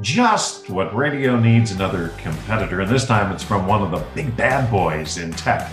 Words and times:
just 0.00 0.70
what 0.70 0.94
radio 0.94 1.38
needs 1.38 1.72
another 1.72 2.10
competitor, 2.18 2.80
and 2.80 2.90
this 2.90 3.06
time 3.06 3.32
it's 3.32 3.42
from 3.42 3.66
one 3.66 3.82
of 3.82 3.90
the 3.90 4.04
big 4.14 4.36
bad 4.36 4.70
boys 4.70 5.18
in 5.18 5.32
tech. 5.32 5.70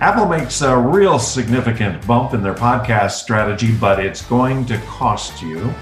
Apple 0.00 0.26
makes 0.26 0.62
a 0.62 0.76
real 0.76 1.18
significant 1.18 2.06
bump 2.06 2.32
in 2.32 2.42
their 2.42 2.54
podcast 2.54 3.12
strategy, 3.12 3.74
but 3.74 4.02
it's 4.02 4.22
going 4.22 4.64
to 4.66 4.78
cost 4.82 5.42
you. 5.42 5.72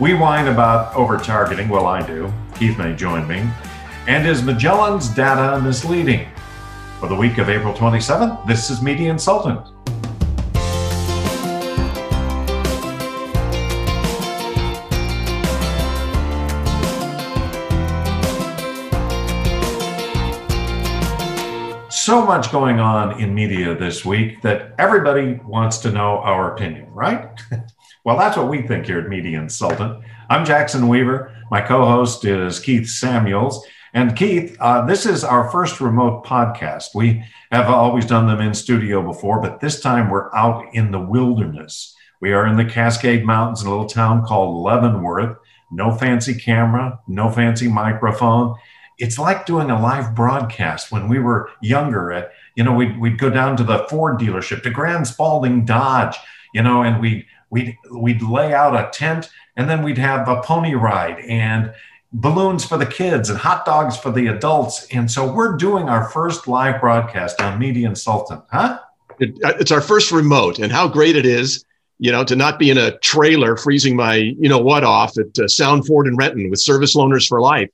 We 0.00 0.14
whine 0.14 0.48
about 0.48 0.94
over 0.94 1.18
targeting, 1.18 1.68
well, 1.68 1.86
I 1.86 2.06
do. 2.06 2.32
Keith 2.54 2.78
may 2.78 2.94
join 2.94 3.28
me. 3.28 3.46
And 4.06 4.26
is 4.26 4.42
Magellan's 4.42 5.08
data 5.08 5.60
misleading? 5.60 6.28
For 6.98 7.08
the 7.08 7.14
week 7.14 7.38
of 7.38 7.50
April 7.50 7.74
27th, 7.74 8.46
this 8.46 8.70
is 8.70 8.80
Media 8.80 9.10
Insultant. 9.10 9.66
So 22.02 22.26
much 22.26 22.50
going 22.50 22.80
on 22.80 23.20
in 23.20 23.32
media 23.32 23.76
this 23.76 24.04
week 24.04 24.42
that 24.42 24.74
everybody 24.76 25.34
wants 25.44 25.78
to 25.78 25.92
know 25.92 26.18
our 26.18 26.52
opinion, 26.52 26.90
right? 26.90 27.28
well, 28.04 28.18
that's 28.18 28.36
what 28.36 28.48
we 28.48 28.60
think 28.62 28.86
here 28.86 28.98
at 28.98 29.08
Media 29.08 29.38
Insultant. 29.38 30.02
I'm 30.28 30.44
Jackson 30.44 30.88
Weaver. 30.88 31.32
My 31.52 31.60
co 31.60 31.84
host 31.84 32.24
is 32.24 32.58
Keith 32.58 32.88
Samuels. 32.88 33.64
And 33.94 34.16
Keith, 34.16 34.56
uh, 34.58 34.84
this 34.84 35.06
is 35.06 35.22
our 35.22 35.48
first 35.52 35.80
remote 35.80 36.24
podcast. 36.24 36.86
We 36.92 37.22
have 37.52 37.70
always 37.70 38.06
done 38.06 38.26
them 38.26 38.40
in 38.40 38.52
studio 38.52 39.00
before, 39.00 39.40
but 39.40 39.60
this 39.60 39.80
time 39.80 40.10
we're 40.10 40.34
out 40.34 40.74
in 40.74 40.90
the 40.90 40.98
wilderness. 40.98 41.94
We 42.20 42.32
are 42.32 42.48
in 42.48 42.56
the 42.56 42.64
Cascade 42.64 43.24
Mountains 43.24 43.62
in 43.62 43.68
a 43.68 43.70
little 43.70 43.86
town 43.86 44.24
called 44.24 44.64
Leavenworth. 44.64 45.36
No 45.70 45.94
fancy 45.94 46.34
camera, 46.34 46.98
no 47.06 47.30
fancy 47.30 47.68
microphone 47.68 48.56
it's 48.98 49.18
like 49.18 49.46
doing 49.46 49.70
a 49.70 49.80
live 49.80 50.14
broadcast 50.14 50.92
when 50.92 51.08
we 51.08 51.18
were 51.18 51.50
younger 51.60 52.12
at 52.12 52.32
you 52.56 52.64
know 52.64 52.72
we'd, 52.72 52.98
we'd 52.98 53.18
go 53.18 53.30
down 53.30 53.56
to 53.56 53.64
the 53.64 53.86
ford 53.88 54.18
dealership 54.18 54.62
to 54.62 54.70
grand 54.70 55.06
spalding 55.06 55.64
dodge 55.64 56.16
you 56.54 56.62
know 56.62 56.82
and 56.82 57.00
we'd 57.00 57.24
we'd 57.50 57.76
we'd 57.90 58.22
lay 58.22 58.52
out 58.52 58.74
a 58.74 58.90
tent 58.90 59.30
and 59.56 59.68
then 59.68 59.82
we'd 59.82 59.98
have 59.98 60.28
a 60.28 60.40
pony 60.42 60.74
ride 60.74 61.18
and 61.20 61.72
balloons 62.12 62.64
for 62.64 62.76
the 62.76 62.86
kids 62.86 63.30
and 63.30 63.38
hot 63.38 63.64
dogs 63.64 63.96
for 63.96 64.10
the 64.10 64.26
adults. 64.26 64.86
And 64.90 65.10
so 65.10 65.32
we're 65.32 65.56
doing 65.56 65.88
our 65.88 66.10
first 66.10 66.46
live 66.46 66.80
broadcast 66.80 67.40
on 67.40 67.58
Media 67.58 67.88
Insultant 67.88 68.42
huh? 68.50 68.80
It, 69.18 69.38
it's 69.42 69.70
our 69.70 69.80
first 69.80 70.12
remote 70.12 70.58
and 70.58 70.72
how 70.72 70.88
great 70.88 71.16
it 71.16 71.26
is 71.26 71.64
you 71.98 72.10
know 72.10 72.24
to 72.24 72.34
not 72.34 72.58
be 72.58 72.70
in 72.70 72.78
a 72.78 72.98
trailer 72.98 73.56
freezing 73.56 73.94
my 73.94 74.14
you 74.14 74.48
know 74.48 74.58
what 74.58 74.84
off 74.84 75.16
at 75.18 75.38
uh, 75.38 75.46
sound 75.46 75.86
ford 75.86 76.06
and 76.06 76.16
renton 76.16 76.50
with 76.50 76.58
service 76.58 76.96
loaners 76.96 77.28
for 77.28 77.40
life 77.40 77.68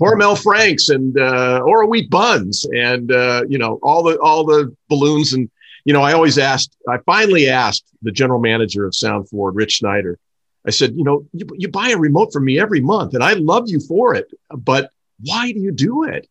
Hormel 0.00 0.40
Franks 0.40 0.88
and 0.90 1.18
uh, 1.18 1.60
Oroweat 1.64 2.08
buns 2.08 2.64
and 2.72 3.10
uh, 3.10 3.42
you 3.48 3.58
know 3.58 3.80
all 3.82 4.02
the 4.02 4.18
all 4.20 4.44
the 4.44 4.74
balloons. 4.88 5.32
And 5.32 5.50
you 5.84 5.92
know 5.92 6.02
I 6.02 6.12
always 6.12 6.38
asked 6.38 6.76
I 6.88 6.98
finally 6.98 7.48
asked 7.48 7.84
the 8.02 8.12
general 8.12 8.40
manager 8.40 8.86
of 8.86 8.94
Sound 8.94 9.28
Ford 9.28 9.56
Rich 9.56 9.72
Schneider. 9.72 10.18
I 10.66 10.70
said 10.70 10.94
you 10.94 11.02
know 11.02 11.26
you, 11.32 11.46
you 11.54 11.68
buy 11.68 11.90
a 11.90 11.98
remote 11.98 12.32
from 12.32 12.44
me 12.44 12.60
every 12.60 12.80
month 12.80 13.14
and 13.14 13.24
I 13.24 13.32
love 13.32 13.64
you 13.66 13.80
for 13.80 14.14
it 14.14 14.32
but 14.50 14.90
why 15.24 15.50
do 15.50 15.58
you 15.58 15.72
do 15.72 16.04
it? 16.04 16.28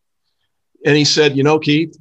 And 0.84 0.96
he 0.96 1.04
said 1.04 1.36
you 1.36 1.42
know 1.42 1.58
Keith 1.58 1.96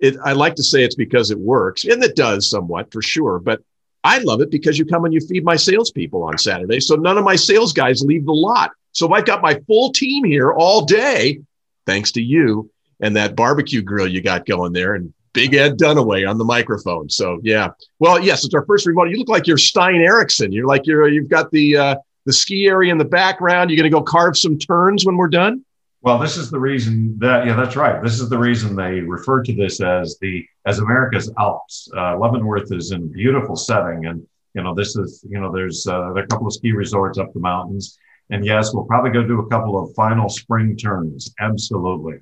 it, 0.00 0.16
I 0.24 0.32
like 0.32 0.56
to 0.56 0.62
say 0.62 0.82
it's 0.82 0.96
because 0.96 1.30
it 1.30 1.38
works 1.38 1.84
and 1.84 2.02
it 2.02 2.16
does 2.16 2.50
somewhat 2.50 2.92
for 2.92 3.00
sure 3.00 3.38
but 3.38 3.62
I 4.02 4.18
love 4.18 4.40
it 4.40 4.50
because 4.50 4.76
you 4.76 4.86
come 4.86 5.04
and 5.04 5.14
you 5.14 5.20
feed 5.20 5.44
my 5.44 5.56
salespeople 5.56 6.22
on 6.22 6.38
Saturday. 6.38 6.80
So 6.80 6.96
none 6.96 7.18
of 7.18 7.24
my 7.24 7.36
sales 7.36 7.74
guys 7.74 8.02
leave 8.02 8.24
the 8.24 8.32
lot 8.32 8.70
so 8.92 9.12
I've 9.12 9.26
got 9.26 9.42
my 9.42 9.60
full 9.66 9.92
team 9.92 10.24
here 10.24 10.52
all 10.52 10.84
day, 10.84 11.40
thanks 11.86 12.12
to 12.12 12.22
you 12.22 12.70
and 13.00 13.16
that 13.16 13.34
barbecue 13.34 13.82
grill 13.82 14.06
you 14.06 14.20
got 14.20 14.46
going 14.46 14.72
there 14.72 14.94
and 14.94 15.12
Big 15.32 15.54
Ed 15.54 15.78
Dunaway 15.78 16.28
on 16.28 16.38
the 16.38 16.44
microphone. 16.44 17.08
So 17.08 17.40
yeah. 17.42 17.68
Well, 17.98 18.22
yes, 18.22 18.44
it's 18.44 18.54
our 18.54 18.64
first 18.66 18.86
remote. 18.86 19.10
You 19.10 19.18
look 19.18 19.28
like 19.28 19.46
you're 19.46 19.58
Stein 19.58 20.00
Eriksen. 20.00 20.52
You're 20.52 20.66
like 20.66 20.86
you're 20.86 21.08
you've 21.08 21.28
got 21.28 21.50
the 21.52 21.76
uh, 21.76 21.96
the 22.26 22.32
ski 22.32 22.66
area 22.66 22.90
in 22.90 22.98
the 22.98 23.04
background. 23.04 23.70
You're 23.70 23.76
going 23.76 23.90
to 23.90 23.96
go 23.96 24.02
carve 24.02 24.36
some 24.36 24.58
turns 24.58 25.06
when 25.06 25.16
we're 25.16 25.28
done. 25.28 25.64
Well, 26.02 26.18
this 26.18 26.36
is 26.36 26.50
the 26.50 26.58
reason 26.58 27.16
that 27.20 27.46
yeah, 27.46 27.54
that's 27.54 27.76
right. 27.76 28.02
This 28.02 28.20
is 28.20 28.28
the 28.28 28.38
reason 28.38 28.74
they 28.74 29.00
refer 29.00 29.42
to 29.42 29.54
this 29.54 29.80
as 29.80 30.16
the 30.20 30.44
as 30.66 30.80
America's 30.80 31.32
Alps. 31.38 31.88
Uh, 31.96 32.18
Leavenworth 32.18 32.72
is 32.72 32.90
in 32.90 33.12
beautiful 33.12 33.54
setting, 33.54 34.06
and 34.06 34.26
you 34.54 34.62
know 34.62 34.74
this 34.74 34.96
is 34.96 35.24
you 35.28 35.40
know 35.40 35.52
there's 35.52 35.86
uh, 35.86 36.12
there 36.12 36.22
are 36.22 36.24
a 36.24 36.26
couple 36.26 36.48
of 36.48 36.54
ski 36.54 36.72
resorts 36.72 37.18
up 37.18 37.32
the 37.34 37.40
mountains, 37.40 37.98
and 38.30 38.44
yes, 38.44 38.72
we'll 38.72 38.84
probably 38.84 39.10
go 39.10 39.22
do 39.22 39.40
a 39.40 39.48
couple 39.48 39.82
of 39.82 39.94
final 39.94 40.28
spring 40.28 40.76
turns. 40.76 41.32
Absolutely. 41.40 42.18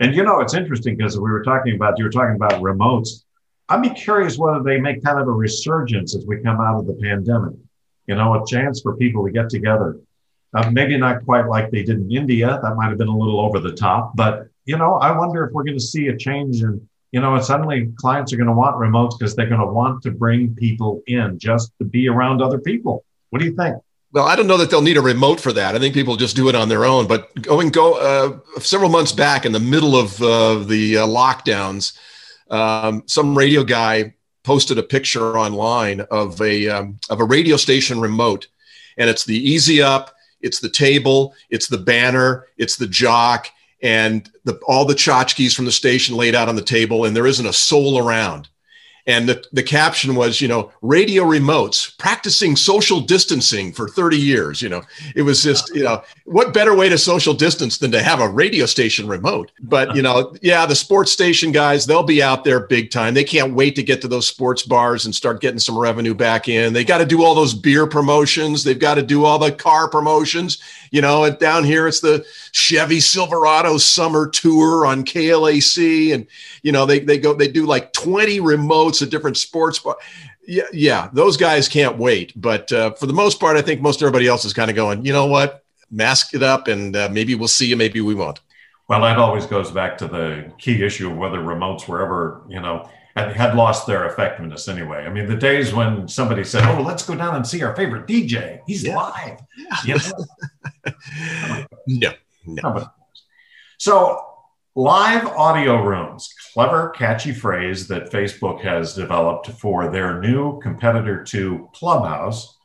And 0.00 0.14
you 0.14 0.22
know, 0.22 0.40
it's 0.40 0.54
interesting 0.54 0.96
because 0.96 1.18
we 1.18 1.30
were 1.30 1.42
talking 1.42 1.74
about, 1.74 1.98
you 1.98 2.04
were 2.04 2.10
talking 2.10 2.36
about 2.36 2.60
remotes. 2.62 3.24
I'd 3.68 3.82
be 3.82 3.90
curious 3.90 4.38
whether 4.38 4.62
they 4.62 4.80
make 4.80 5.04
kind 5.04 5.20
of 5.20 5.28
a 5.28 5.32
resurgence 5.32 6.16
as 6.16 6.26
we 6.26 6.38
come 6.38 6.60
out 6.60 6.78
of 6.78 6.86
the 6.86 6.94
pandemic. 6.94 7.54
You 8.06 8.16
know, 8.16 8.42
a 8.42 8.46
chance 8.46 8.80
for 8.80 8.96
people 8.96 9.24
to 9.24 9.30
get 9.30 9.48
together. 9.48 9.98
Uh, 10.52 10.68
maybe 10.70 10.98
not 10.98 11.24
quite 11.24 11.46
like 11.46 11.70
they 11.70 11.84
did 11.84 11.98
in 11.98 12.10
India. 12.10 12.58
That 12.60 12.74
might 12.74 12.88
have 12.88 12.98
been 12.98 13.08
a 13.08 13.16
little 13.16 13.40
over 13.40 13.60
the 13.60 13.72
top. 13.72 14.16
But, 14.16 14.48
you 14.64 14.76
know, 14.76 14.94
I 14.94 15.16
wonder 15.16 15.44
if 15.44 15.52
we're 15.52 15.62
going 15.62 15.78
to 15.78 15.84
see 15.84 16.08
a 16.08 16.16
change 16.16 16.62
in, 16.62 16.88
you 17.12 17.20
know, 17.20 17.36
and 17.36 17.44
suddenly 17.44 17.92
clients 17.96 18.32
are 18.32 18.36
going 18.36 18.48
to 18.48 18.52
want 18.52 18.74
remotes 18.74 19.16
because 19.16 19.36
they're 19.36 19.46
going 19.46 19.60
to 19.60 19.66
want 19.66 20.02
to 20.02 20.10
bring 20.10 20.54
people 20.56 21.02
in 21.06 21.38
just 21.38 21.72
to 21.78 21.84
be 21.84 22.08
around 22.08 22.42
other 22.42 22.58
people. 22.58 23.04
What 23.28 23.38
do 23.38 23.44
you 23.44 23.54
think? 23.54 23.76
Well, 24.12 24.26
I 24.26 24.34
don't 24.34 24.46
know 24.46 24.56
that 24.56 24.70
they'll 24.70 24.82
need 24.82 24.96
a 24.96 25.02
remote 25.02 25.40
for 25.40 25.52
that. 25.52 25.74
I 25.74 25.78
think 25.78 25.94
people 25.94 26.16
just 26.16 26.34
do 26.36 26.48
it 26.48 26.54
on 26.54 26.68
their 26.68 26.84
own. 26.84 27.06
But 27.06 27.42
going 27.42 27.68
go 27.70 27.94
uh, 27.94 28.60
several 28.60 28.90
months 28.90 29.12
back 29.12 29.46
in 29.46 29.52
the 29.52 29.60
middle 29.60 29.96
of 29.96 30.20
uh, 30.20 30.58
the 30.64 30.98
uh, 30.98 31.06
lockdowns, 31.06 31.96
um, 32.50 33.04
some 33.06 33.38
radio 33.38 33.62
guy 33.62 34.14
posted 34.42 34.78
a 34.78 34.82
picture 34.82 35.38
online 35.38 36.00
of 36.10 36.40
a 36.40 36.68
um, 36.68 36.98
of 37.08 37.20
a 37.20 37.24
radio 37.24 37.56
station 37.56 38.00
remote, 38.00 38.48
and 38.98 39.08
it's 39.08 39.24
the 39.24 39.36
easy 39.36 39.80
up, 39.80 40.14
it's 40.40 40.58
the 40.58 40.70
table, 40.70 41.34
it's 41.48 41.68
the 41.68 41.78
banner, 41.78 42.46
it's 42.56 42.76
the 42.76 42.88
jock, 42.88 43.48
and 43.82 44.28
the, 44.44 44.58
all 44.66 44.84
the 44.84 44.94
tchotchkes 44.94 45.54
from 45.54 45.66
the 45.66 45.72
station 45.72 46.16
laid 46.16 46.34
out 46.34 46.48
on 46.48 46.56
the 46.56 46.62
table, 46.62 47.04
and 47.04 47.14
there 47.14 47.26
isn't 47.28 47.46
a 47.46 47.52
soul 47.52 47.98
around 47.98 48.48
and 49.06 49.28
the, 49.28 49.44
the 49.52 49.62
caption 49.62 50.14
was 50.14 50.40
you 50.40 50.48
know 50.48 50.70
radio 50.82 51.24
remotes 51.24 51.96
practicing 51.98 52.56
social 52.56 53.00
distancing 53.00 53.72
for 53.72 53.88
30 53.88 54.16
years 54.16 54.62
you 54.62 54.68
know. 54.68 54.82
It 55.14 55.22
was 55.22 55.42
just 55.42 55.74
you 55.74 55.82
know 55.82 56.02
what 56.24 56.54
better 56.54 56.74
way 56.74 56.88
to 56.88 56.98
social 56.98 57.34
distance 57.34 57.78
than 57.78 57.90
to 57.92 58.02
have 58.02 58.20
a 58.20 58.28
radio 58.28 58.66
station 58.66 59.08
remote? 59.08 59.52
But 59.60 59.94
you 59.96 60.02
know 60.02 60.34
yeah 60.42 60.66
the 60.66 60.74
sports 60.74 61.12
station 61.12 61.52
guys 61.52 61.86
they'll 61.86 62.02
be 62.02 62.22
out 62.22 62.44
there 62.44 62.60
big 62.60 62.90
time. 62.90 63.14
They 63.14 63.24
can't 63.24 63.54
wait 63.54 63.76
to 63.76 63.82
get 63.82 64.00
to 64.02 64.08
those 64.08 64.28
sports 64.28 64.62
bars 64.62 65.04
and 65.04 65.14
start 65.14 65.40
getting 65.40 65.60
some 65.60 65.78
revenue 65.78 66.14
back 66.14 66.48
in. 66.48 66.72
They 66.72 66.84
got 66.84 66.98
to 66.98 67.06
do 67.06 67.22
all 67.22 67.34
those 67.34 67.54
beer 67.54 67.86
promotions. 67.86 68.64
They've 68.64 68.78
got 68.78 68.94
to 68.94 69.02
do 69.02 69.24
all 69.24 69.38
the 69.38 69.52
car 69.52 69.88
promotions. 69.88 70.58
You 70.90 71.00
know 71.00 71.24
and 71.24 71.38
down 71.38 71.64
here 71.64 71.86
it's 71.86 72.00
the 72.00 72.24
chevy 72.52 73.00
silverado 73.00 73.78
summer 73.78 74.28
tour 74.28 74.86
on 74.86 75.04
klac 75.04 76.14
and 76.14 76.26
you 76.62 76.72
know 76.72 76.86
they, 76.86 76.98
they 77.00 77.18
go 77.18 77.34
they 77.34 77.48
do 77.48 77.66
like 77.66 77.92
20 77.92 78.40
remotes 78.90 79.02
at 79.02 79.10
different 79.10 79.36
sports 79.36 79.84
yeah 80.46 80.62
yeah 80.72 81.08
those 81.12 81.36
guys 81.36 81.68
can't 81.68 81.96
wait 81.98 82.32
but 82.40 82.70
uh, 82.72 82.92
for 82.92 83.06
the 83.06 83.12
most 83.12 83.40
part 83.40 83.56
i 83.56 83.62
think 83.62 83.80
most 83.80 84.02
everybody 84.02 84.26
else 84.26 84.44
is 84.44 84.52
kind 84.52 84.70
of 84.70 84.76
going 84.76 85.04
you 85.04 85.12
know 85.12 85.26
what 85.26 85.64
mask 85.90 86.34
it 86.34 86.42
up 86.42 86.68
and 86.68 86.96
uh, 86.96 87.08
maybe 87.10 87.34
we'll 87.34 87.48
see 87.48 87.66
you 87.66 87.76
maybe 87.76 88.00
we 88.00 88.14
won't 88.14 88.40
well 88.88 89.00
that 89.00 89.18
always 89.18 89.46
goes 89.46 89.70
back 89.70 89.98
to 89.98 90.06
the 90.06 90.50
key 90.58 90.82
issue 90.82 91.10
of 91.10 91.16
whether 91.16 91.38
remotes 91.38 91.88
were 91.88 92.02
ever 92.02 92.42
you 92.48 92.60
know 92.60 92.88
had 93.16 93.56
lost 93.56 93.86
their 93.88 94.06
effectiveness 94.06 94.66
anyway. 94.66 95.04
I 95.04 95.10
mean, 95.10 95.26
the 95.26 95.36
days 95.36 95.74
when 95.74 96.08
somebody 96.08 96.42
said, 96.42 96.62
"Oh, 96.64 96.80
let's 96.80 97.02
go 97.02 97.14
down 97.16 97.34
and 97.34 97.46
see 97.46 97.60
our 97.62 97.76
favorite 97.76 98.06
DJ. 98.06 98.60
He's 98.66 98.84
yeah. 98.84 98.96
live." 98.96 99.40
Yeah. 99.84 99.98
You 100.84 100.94
know? 101.26 101.64
no, 101.86 102.12
no. 102.46 102.90
So 103.78 104.30
Live 104.76 105.26
audio 105.26 105.82
rooms, 105.82 106.32
clever, 106.52 106.90
catchy 106.90 107.32
phrase 107.32 107.88
that 107.88 108.10
Facebook 108.10 108.60
has 108.62 108.94
developed 108.94 109.48
for 109.52 109.90
their 109.90 110.20
new 110.20 110.60
competitor 110.60 111.22
to 111.24 111.68
Clubhouse. 111.72 112.56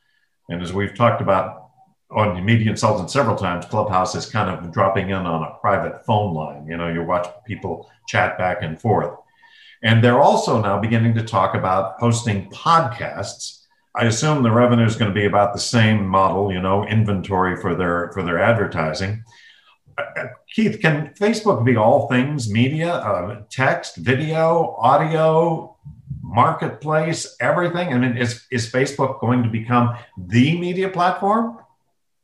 And 0.50 0.62
as 0.62 0.74
we've 0.74 0.96
talked 0.96 1.22
about 1.22 1.70
on 2.12 2.44
Media 2.44 2.70
Insultant 2.70 3.12
several 3.12 3.36
times, 3.36 3.66
Clubhouse 3.66 4.16
is 4.16 4.26
kind 4.26 4.50
of 4.50 4.72
dropping 4.72 5.10
in 5.10 5.16
on 5.16 5.44
a 5.44 5.58
private 5.60 6.06
phone 6.06 6.34
line. 6.34 6.68
You 6.68 6.78
know, 6.78 6.88
you 6.88 7.04
watch 7.04 7.28
people 7.46 7.90
chat 8.08 8.38
back 8.38 8.62
and 8.62 8.80
forth. 8.80 9.18
And 9.84 10.04
they're 10.04 10.22
also 10.22 10.62
now 10.62 10.80
beginning 10.80 11.14
to 11.16 11.24
talk 11.24 11.56
about 11.56 12.00
hosting 12.00 12.50
podcasts. 12.50 13.62
I 13.96 14.06
assume 14.06 14.44
the 14.44 14.52
revenue 14.52 14.86
is 14.86 14.96
going 14.96 15.14
to 15.14 15.20
be 15.20 15.26
about 15.26 15.54
the 15.54 15.60
same 15.60 16.06
model, 16.06 16.52
you 16.52 16.60
know, 16.60 16.86
inventory 16.86 17.56
for 17.56 17.76
their 17.76 18.12
for 18.14 18.24
their 18.24 18.40
advertising. 18.40 19.24
Keith, 20.54 20.80
can 20.82 21.14
Facebook 21.20 21.66
be 21.66 21.76
all 21.76 22.08
things 22.08 22.50
media, 22.50 22.94
uh, 22.94 23.42
text, 23.50 23.98
video, 23.98 24.76
audio, 24.78 25.76
marketplace, 26.22 27.36
everything? 27.40 27.94
I 27.94 27.98
mean, 27.98 28.18
is, 28.18 28.46
is 28.52 28.72
Facebook 28.72 29.20
going 29.20 29.44
to 29.44 29.50
become 29.50 29.96
the 30.18 30.58
media 30.60 30.90
platform? 30.90 31.60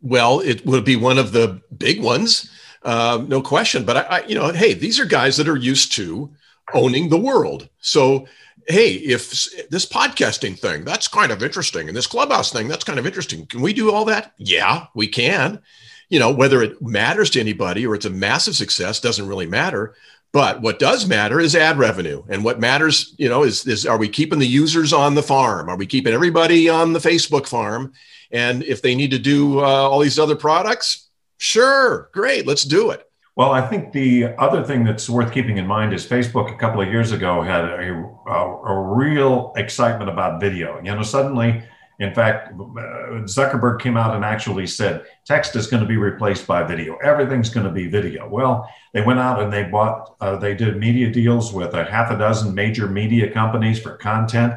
Well, 0.02 0.40
it 0.40 0.66
would 0.66 0.84
be 0.84 0.96
one 0.96 1.18
of 1.18 1.32
the 1.32 1.62
big 1.78 2.02
ones, 2.02 2.50
uh, 2.84 3.24
no 3.28 3.42
question. 3.42 3.86
But 3.86 3.98
I, 3.98 4.02
I, 4.02 4.26
you 4.26 4.36
know, 4.36 4.52
hey, 4.52 4.74
these 4.74 5.00
are 5.00 5.06
guys 5.06 5.38
that 5.38 5.48
are 5.48 5.58
used 5.58 5.94
to 5.94 6.32
owning 6.74 7.10
the 7.10 7.20
world. 7.20 7.70
So, 7.80 8.28
hey, 8.68 8.94
if 8.94 9.32
this 9.70 9.86
podcasting 9.86 10.58
thing, 10.58 10.84
that's 10.84 11.08
kind 11.08 11.32
of 11.32 11.44
interesting, 11.44 11.88
and 11.88 11.96
this 11.96 12.08
clubhouse 12.08 12.52
thing, 12.52 12.68
that's 12.68 12.84
kind 12.84 13.00
of 13.00 13.06
interesting. 13.06 13.46
Can 13.46 13.62
we 13.62 13.74
do 13.74 13.92
all 13.92 14.06
that? 14.06 14.34
Yeah, 14.38 14.88
we 14.96 15.08
can. 15.08 15.62
You 16.12 16.20
know, 16.20 16.32
whether 16.32 16.62
it 16.62 16.80
matters 16.82 17.32
to 17.32 17.40
anybody 17.40 17.88
or 17.88 17.96
it's 17.96 18.06
a 18.06 18.12
massive 18.12 18.56
success 18.56 19.00
doesn't 19.00 19.28
really 19.28 19.48
matter. 19.48 19.96
But 20.34 20.62
what 20.62 20.78
does 20.78 21.08
matter 21.08 21.40
is 21.40 21.56
ad 21.56 21.78
revenue. 21.78 22.24
And 22.30 22.44
what 22.44 22.60
matters, 22.60 23.16
you 23.18 23.28
know, 23.28 23.44
is, 23.44 23.66
is 23.66 23.86
are 23.86 23.98
we 23.98 24.08
keeping 24.08 24.40
the 24.40 24.48
users 24.48 24.94
on 24.94 25.16
the 25.16 25.24
farm? 25.24 25.70
Are 25.70 25.76
we 25.76 25.86
keeping 25.86 26.14
everybody 26.14 26.70
on 26.70 26.94
the 26.94 27.00
Facebook 27.00 27.48
farm? 27.48 27.94
And 28.32 28.64
if 28.64 28.82
they 28.82 28.94
need 28.94 29.12
to 29.12 29.20
do 29.20 29.60
uh, 29.60 29.64
all 29.64 30.00
these 30.00 30.20
other 30.20 30.36
products, 30.36 31.10
sure, 31.38 32.10
great, 32.14 32.46
let's 32.46 32.64
do 32.64 32.92
it. 32.92 33.10
Well, 33.36 33.52
I 33.52 33.62
think 33.66 33.94
the 33.94 34.36
other 34.38 34.64
thing 34.64 34.84
that's 34.84 35.10
worth 35.10 35.34
keeping 35.34 35.58
in 35.58 35.66
mind 35.66 35.94
is 35.94 36.06
Facebook 36.06 36.54
a 36.54 36.58
couple 36.58 36.82
of 36.82 36.90
years 36.90 37.12
ago 37.12 37.42
had 37.42 37.64
a, 37.66 37.92
a, 38.28 38.62
a 38.66 38.96
real 38.96 39.54
excitement 39.56 40.10
about 40.10 40.42
video. 40.42 40.78
You 40.84 40.94
know, 40.94 41.04
suddenly 41.04 41.64
in 42.02 42.16
fact, 42.16 42.52
uh, 42.54 43.22
Zuckerberg 43.28 43.80
came 43.80 43.96
out 43.96 44.16
and 44.16 44.26
actually 44.26 44.66
said 44.66 45.06
text 45.24 45.56
is 45.56 45.68
going 45.68 45.84
to 45.84 45.88
be 45.88 45.98
replaced 45.98 46.48
by 46.48 46.64
video. 46.64 46.96
Everything's 46.98 47.52
going 47.52 47.68
to 47.68 47.72
be 47.72 47.88
video. 47.88 48.28
Well, 48.28 48.68
they 48.92 49.02
went 49.04 49.20
out 49.20 49.40
and 49.40 49.54
they 49.54 49.66
bought, 49.66 50.16
uh, 50.20 50.36
they 50.38 50.56
did 50.56 50.78
media 50.78 51.12
deals 51.12 51.54
with 51.54 51.76
a 51.76 51.84
half 51.84 52.10
a 52.10 52.18
dozen 52.18 52.56
major 52.56 52.88
media 52.88 53.32
companies 53.32 53.80
for 53.80 53.98
content, 53.98 54.56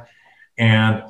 and 0.56 1.02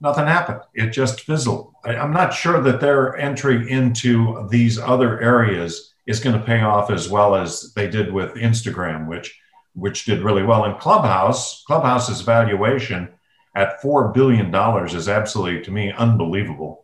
nothing 0.00 0.26
happened. 0.26 0.60
It 0.72 0.90
just 0.90 1.22
fizzled. 1.22 1.72
I, 1.84 1.96
I'm 1.96 2.12
not 2.12 2.32
sure 2.32 2.60
that 2.62 2.80
their 2.80 3.16
entry 3.16 3.68
into 3.68 4.46
these 4.50 4.78
other 4.78 5.20
areas 5.20 5.94
is 6.06 6.20
going 6.20 6.38
to 6.38 6.46
pay 6.46 6.60
off 6.60 6.92
as 6.92 7.08
well 7.08 7.34
as 7.34 7.72
they 7.74 7.88
did 7.88 8.12
with 8.12 8.34
Instagram, 8.34 9.08
which 9.08 9.36
which 9.74 10.04
did 10.04 10.22
really 10.22 10.44
well. 10.44 10.64
In 10.64 10.76
Clubhouse, 10.76 11.64
Clubhouse's 11.64 12.20
valuation 12.20 13.08
at 13.54 13.80
four 13.82 14.08
billion 14.08 14.50
dollars 14.50 14.94
is 14.94 15.08
absolutely 15.08 15.62
to 15.64 15.70
me 15.70 15.92
unbelievable. 15.92 16.82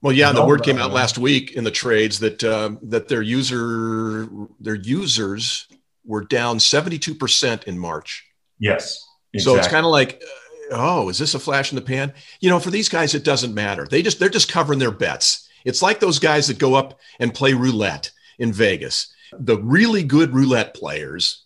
Well, 0.00 0.12
yeah, 0.12 0.32
the 0.32 0.44
word 0.44 0.64
came 0.64 0.78
out 0.78 0.92
last 0.92 1.16
week 1.16 1.52
in 1.52 1.62
the 1.62 1.70
trades 1.70 2.18
that 2.20 2.42
uh, 2.42 2.72
that 2.82 3.06
their 3.06 3.22
user 3.22 4.28
their 4.58 4.74
users 4.74 5.68
were 6.04 6.24
down 6.24 6.58
seventy 6.58 6.98
two 6.98 7.14
percent 7.14 7.64
in 7.64 7.78
March. 7.78 8.26
Yes, 8.58 9.06
exactly. 9.32 9.40
so 9.54 9.58
it's 9.58 9.72
kind 9.72 9.86
of 9.86 9.92
like, 9.92 10.20
uh, 10.72 10.76
oh, 10.76 11.08
is 11.08 11.18
this 11.18 11.34
a 11.34 11.38
flash 11.38 11.70
in 11.70 11.76
the 11.76 11.82
pan? 11.82 12.12
You 12.40 12.50
know, 12.50 12.58
for 12.58 12.70
these 12.70 12.88
guys, 12.88 13.14
it 13.14 13.24
doesn't 13.24 13.54
matter. 13.54 13.86
They 13.86 14.02
just 14.02 14.18
they're 14.18 14.28
just 14.28 14.50
covering 14.50 14.80
their 14.80 14.90
bets. 14.90 15.48
It's 15.64 15.82
like 15.82 16.00
those 16.00 16.18
guys 16.18 16.48
that 16.48 16.58
go 16.58 16.74
up 16.74 16.98
and 17.20 17.32
play 17.32 17.52
roulette 17.52 18.10
in 18.40 18.52
Vegas. 18.52 19.14
The 19.38 19.58
really 19.58 20.02
good 20.02 20.34
roulette 20.34 20.74
players 20.74 21.44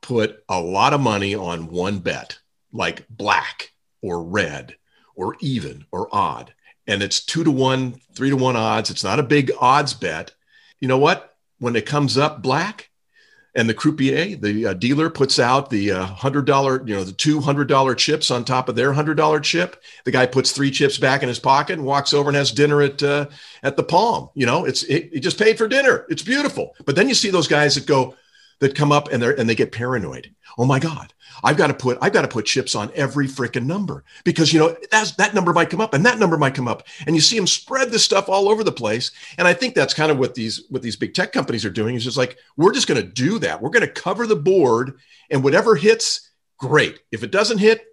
put 0.00 0.42
a 0.48 0.58
lot 0.58 0.94
of 0.94 1.00
money 1.00 1.34
on 1.34 1.68
one 1.68 1.98
bet, 1.98 2.38
like 2.72 3.06
black 3.10 3.72
or 4.02 4.22
red 4.22 4.76
or 5.14 5.36
even 5.40 5.84
or 5.90 6.08
odd. 6.12 6.54
And 6.86 7.02
it's 7.02 7.24
two 7.24 7.44
to 7.44 7.50
one, 7.50 8.00
three 8.14 8.30
to 8.30 8.36
one 8.36 8.56
odds. 8.56 8.90
It's 8.90 9.04
not 9.04 9.18
a 9.18 9.24
big 9.24 9.52
odds 9.60 9.92
bet. 9.94 10.32
You 10.80 10.88
know 10.88 10.98
what? 10.98 11.36
When 11.58 11.76
it 11.76 11.86
comes 11.86 12.16
up 12.16 12.40
black 12.40 12.88
and 13.54 13.68
the 13.68 13.74
croupier, 13.74 14.36
the 14.40 14.66
uh, 14.66 14.74
dealer 14.74 15.10
puts 15.10 15.38
out 15.38 15.68
the 15.68 15.90
uh, 15.90 16.04
hundred 16.04 16.46
dollar, 16.46 16.86
you 16.86 16.94
know, 16.94 17.02
the 17.02 17.12
two 17.12 17.40
hundred 17.40 17.66
dollar 17.66 17.94
chips 17.94 18.30
on 18.30 18.44
top 18.44 18.68
of 18.68 18.76
their 18.76 18.92
hundred 18.92 19.16
dollar 19.16 19.40
chip. 19.40 19.82
The 20.04 20.12
guy 20.12 20.26
puts 20.26 20.52
three 20.52 20.70
chips 20.70 20.96
back 20.96 21.22
in 21.22 21.28
his 21.28 21.40
pocket 21.40 21.74
and 21.74 21.84
walks 21.84 22.14
over 22.14 22.30
and 22.30 22.36
has 22.36 22.52
dinner 22.52 22.80
at 22.80 23.02
uh, 23.02 23.26
at 23.62 23.76
the 23.76 23.82
Palm. 23.82 24.30
You 24.34 24.46
know, 24.46 24.64
it's 24.64 24.84
it, 24.84 25.10
he 25.12 25.20
just 25.20 25.38
paid 25.38 25.58
for 25.58 25.66
dinner. 25.66 26.06
It's 26.08 26.22
beautiful. 26.22 26.76
But 26.84 26.94
then 26.94 27.08
you 27.08 27.14
see 27.14 27.30
those 27.30 27.48
guys 27.48 27.74
that 27.74 27.86
go 27.86 28.14
that 28.60 28.74
come 28.74 28.90
up 28.90 29.08
and 29.12 29.22
they 29.22 29.36
and 29.36 29.48
they 29.48 29.54
get 29.54 29.72
paranoid. 29.72 30.34
Oh 30.56 30.64
my 30.64 30.78
God, 30.78 31.12
I've 31.44 31.56
got 31.56 31.68
to 31.68 31.74
put 31.74 31.98
I've 32.00 32.12
got 32.12 32.22
to 32.22 32.28
put 32.28 32.46
chips 32.46 32.74
on 32.74 32.90
every 32.94 33.26
freaking 33.26 33.66
number 33.66 34.04
because 34.24 34.52
you 34.52 34.58
know 34.58 34.76
that's 34.90 35.12
that 35.12 35.34
number 35.34 35.52
might 35.52 35.70
come 35.70 35.80
up 35.80 35.94
and 35.94 36.04
that 36.06 36.18
number 36.18 36.36
might 36.36 36.54
come 36.54 36.68
up. 36.68 36.86
And 37.06 37.14
you 37.14 37.22
see 37.22 37.36
them 37.36 37.46
spread 37.46 37.90
this 37.90 38.04
stuff 38.04 38.28
all 38.28 38.48
over 38.48 38.64
the 38.64 38.72
place. 38.72 39.12
And 39.38 39.46
I 39.46 39.54
think 39.54 39.74
that's 39.74 39.94
kind 39.94 40.10
of 40.10 40.18
what 40.18 40.34
these 40.34 40.64
what 40.70 40.82
these 40.82 40.96
big 40.96 41.14
tech 41.14 41.32
companies 41.32 41.64
are 41.64 41.70
doing 41.70 41.94
is 41.94 42.04
just 42.04 42.16
like 42.16 42.38
we're 42.56 42.72
just 42.72 42.88
going 42.88 43.00
to 43.00 43.06
do 43.06 43.38
that. 43.40 43.62
We're 43.62 43.70
going 43.70 43.86
to 43.86 43.92
cover 43.92 44.26
the 44.26 44.36
board 44.36 44.98
and 45.30 45.44
whatever 45.44 45.76
hits 45.76 46.30
great. 46.58 47.00
If 47.12 47.22
it 47.22 47.30
doesn't 47.30 47.58
hit 47.58 47.84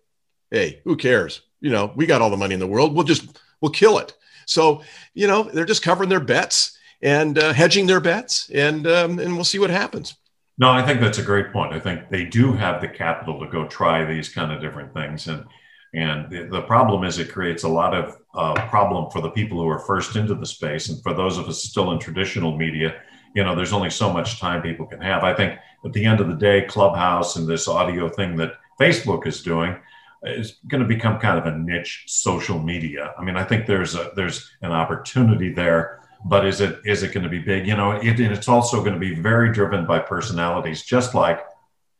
hey 0.49 0.81
who 0.83 0.95
cares? 0.95 1.41
You 1.61 1.69
know 1.69 1.93
we 1.95 2.05
got 2.05 2.21
all 2.21 2.29
the 2.31 2.37
money 2.37 2.53
in 2.53 2.59
the 2.59 2.67
world. 2.67 2.95
We'll 2.95 3.03
just 3.03 3.39
we'll 3.61 3.71
kill 3.71 3.99
it. 3.99 4.15
So 4.47 4.81
you 5.13 5.27
know 5.27 5.43
they're 5.43 5.65
just 5.65 5.83
covering 5.83 6.09
their 6.09 6.19
bets 6.19 6.77
and 7.01 7.37
uh, 7.37 7.53
hedging 7.53 7.85
their 7.85 7.99
bets 7.99 8.49
and 8.49 8.87
um, 8.87 9.19
and 9.19 9.35
we'll 9.35 9.43
see 9.43 9.59
what 9.59 9.69
happens. 9.69 10.15
No, 10.57 10.71
I 10.71 10.81
think 10.83 11.01
that's 11.01 11.17
a 11.17 11.23
great 11.23 11.51
point. 11.51 11.73
I 11.73 11.79
think 11.79 12.09
they 12.09 12.25
do 12.25 12.53
have 12.53 12.81
the 12.81 12.87
capital 12.87 13.39
to 13.41 13.47
go 13.49 13.67
try 13.67 14.05
these 14.05 14.29
kind 14.29 14.53
of 14.53 14.61
different 14.61 14.93
things, 14.93 15.27
and 15.27 15.45
and 15.93 16.29
the, 16.29 16.47
the 16.49 16.61
problem 16.61 17.03
is 17.05 17.19
it 17.19 17.31
creates 17.31 17.63
a 17.63 17.69
lot 17.69 17.93
of 17.93 18.17
uh, 18.33 18.53
problem 18.69 19.09
for 19.11 19.21
the 19.21 19.29
people 19.29 19.59
who 19.59 19.67
are 19.69 19.79
first 19.79 20.15
into 20.15 20.35
the 20.35 20.45
space, 20.45 20.89
and 20.89 21.01
for 21.03 21.13
those 21.13 21.37
of 21.37 21.47
us 21.47 21.63
still 21.63 21.91
in 21.91 21.99
traditional 21.99 22.57
media. 22.57 23.01
You 23.35 23.43
know, 23.43 23.53
there's 23.53 23.73
only 23.73 23.89
so 23.89 24.13
much 24.13 24.39
time 24.39 24.61
people 24.61 24.85
can 24.85 25.01
have. 25.01 25.25
I 25.25 25.33
think 25.33 25.59
at 25.85 25.91
the 25.91 26.05
end 26.05 26.21
of 26.21 26.29
the 26.29 26.35
day, 26.35 26.61
Clubhouse 26.61 27.35
and 27.35 27.47
this 27.47 27.67
audio 27.67 28.07
thing 28.07 28.37
that 28.37 28.53
Facebook 28.79 29.27
is 29.27 29.43
doing 29.43 29.75
is 30.23 30.59
going 30.69 30.81
to 30.81 30.87
become 30.87 31.19
kind 31.19 31.37
of 31.37 31.45
a 31.45 31.57
niche 31.57 32.05
social 32.07 32.59
media. 32.59 33.13
I 33.19 33.23
mean, 33.23 33.35
I 33.35 33.43
think 33.43 33.65
there's 33.65 33.93
a 33.95 34.11
there's 34.15 34.49
an 34.61 34.71
opportunity 34.71 35.51
there 35.51 36.04
but 36.25 36.45
is 36.45 36.59
it 36.59 36.81
is 36.85 37.03
it 37.03 37.13
going 37.13 37.23
to 37.23 37.29
be 37.29 37.39
big? 37.39 37.67
You 37.67 37.77
know, 37.77 37.91
it, 37.91 38.19
it's 38.19 38.49
also 38.49 38.79
going 38.79 38.93
to 38.93 38.99
be 38.99 39.13
very 39.13 39.53
driven 39.53 39.85
by 39.85 39.99
personalities, 39.99 40.83
just 40.83 41.13
like 41.13 41.45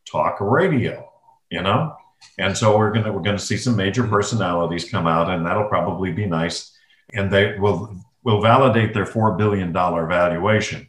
talk 0.10 0.42
radio. 0.42 1.10
You 1.52 1.62
know, 1.62 1.96
and 2.40 2.58
so 2.58 2.76
we're 2.76 2.92
gonna 2.92 3.14
we're 3.14 3.22
gonna 3.22 3.38
see 3.38 3.56
some 3.56 3.76
major 3.76 4.06
personalities 4.06 4.90
come 4.90 5.06
out, 5.06 5.30
and 5.30 5.46
that'll 5.46 5.70
probably 5.70 6.12
be 6.12 6.26
nice, 6.26 6.76
and 7.14 7.32
they 7.32 7.58
will 7.60 7.96
will 8.24 8.42
validate 8.42 8.96
their 8.96 9.06
four 9.06 9.38
billion 9.38 9.72
dollar 9.72 10.08
valuation. 10.08 10.88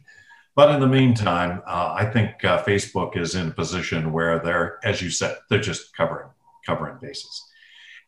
But 0.55 0.71
in 0.71 0.79
the 0.79 0.87
meantime, 0.87 1.61
uh, 1.67 1.93
I 1.95 2.05
think 2.05 2.43
uh, 2.43 2.63
Facebook 2.63 3.15
is 3.15 3.35
in 3.35 3.49
a 3.49 3.51
position 3.51 4.11
where 4.11 4.39
they're, 4.39 4.79
as 4.83 5.03
you 5.03 5.11
said, 5.11 5.37
they're 5.47 5.59
just 5.59 5.95
covering 5.95 6.29
covering 6.65 6.97
bases. 6.99 7.43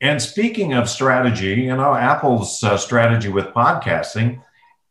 And 0.01 0.19
speaking 0.19 0.73
of 0.73 0.89
strategy, 0.89 1.53
you 1.61 1.75
know, 1.75 1.93
Apple's 1.93 2.63
uh, 2.63 2.77
strategy 2.77 3.29
with 3.29 3.45
podcasting 3.47 4.41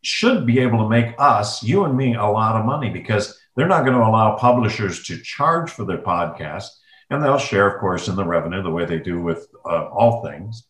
should 0.03 0.47
be 0.47 0.61
able 0.61 0.79
to 0.79 0.89
make 0.89 1.15
us, 1.19 1.63
you 1.63 1.85
and 1.85 1.97
me, 1.97 2.15
a 2.15 2.25
lot 2.25 2.57
of 2.57 2.65
money 2.65 2.91
because 2.91 3.39
they're 3.57 3.67
not 3.67 3.85
going 3.85 3.97
to 3.97 4.05
allow 4.05 4.37
publishers 4.37 5.03
to 5.05 5.21
charge 5.21 5.71
for 5.71 5.85
their 5.85 5.99
podcast. 5.99 6.69
And 7.11 7.23
they'll 7.23 7.39
share, 7.39 7.67
of 7.67 7.81
course, 7.81 8.07
in 8.09 8.17
the 8.17 8.25
revenue 8.25 8.63
the 8.63 8.71
way 8.71 8.85
they 8.85 8.99
do 8.99 9.21
with 9.21 9.49
uh, 9.65 9.87
all 9.89 10.23
things. 10.23 10.65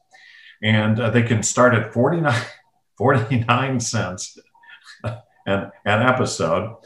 And 0.62 0.98
uh, 0.98 1.10
they 1.10 1.22
can 1.22 1.42
start 1.42 1.74
at 1.74 1.92
49, 1.92 2.42
49 2.98 3.80
cents 3.80 4.38
an, 5.04 5.70
an 5.84 6.02
episode. 6.02 6.76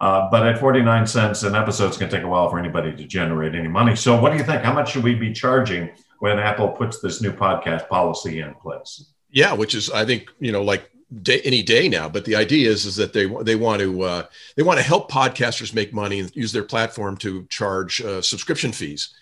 Uh, 0.00 0.30
but 0.30 0.46
at 0.46 0.58
49 0.58 1.06
cents 1.06 1.42
an 1.42 1.56
episode, 1.56 1.88
it's 1.88 1.96
going 1.96 2.10
to 2.10 2.16
take 2.16 2.24
a 2.24 2.28
while 2.28 2.48
for 2.48 2.58
anybody 2.58 2.94
to 2.94 3.04
generate 3.04 3.54
any 3.54 3.66
money. 3.66 3.96
So, 3.96 4.20
what 4.20 4.30
do 4.30 4.38
you 4.38 4.44
think? 4.44 4.62
How 4.62 4.72
much 4.72 4.92
should 4.92 5.02
we 5.02 5.16
be 5.16 5.32
charging 5.32 5.90
when 6.20 6.38
Apple 6.38 6.68
puts 6.68 7.00
this 7.00 7.20
new 7.20 7.32
podcast 7.32 7.88
policy 7.88 8.40
in 8.40 8.54
place? 8.54 9.12
Yeah, 9.30 9.54
which 9.54 9.74
is, 9.74 9.90
I 9.90 10.04
think, 10.04 10.28
you 10.38 10.52
know, 10.52 10.62
like 10.62 10.88
day, 11.22 11.40
any 11.44 11.62
day 11.62 11.88
now. 11.88 12.08
But 12.08 12.24
the 12.24 12.36
idea 12.36 12.70
is 12.70 12.84
is 12.86 12.96
that 12.96 13.12
they 13.12 13.26
they 13.42 13.56
want 13.56 13.80
to 13.80 14.02
uh, 14.02 14.26
they 14.56 14.62
want 14.62 14.78
to 14.78 14.84
help 14.84 15.10
podcasters 15.10 15.74
make 15.74 15.92
money 15.92 16.20
and 16.20 16.34
use 16.34 16.52
their 16.52 16.64
platform 16.64 17.16
to 17.18 17.46
charge 17.46 18.00
uh, 18.00 18.22
subscription 18.22 18.72
fees. 18.72 19.14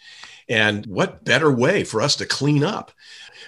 And 0.48 0.86
what 0.86 1.24
better 1.24 1.50
way 1.50 1.82
for 1.84 2.00
us 2.00 2.14
to 2.16 2.26
clean 2.26 2.62
up? 2.62 2.92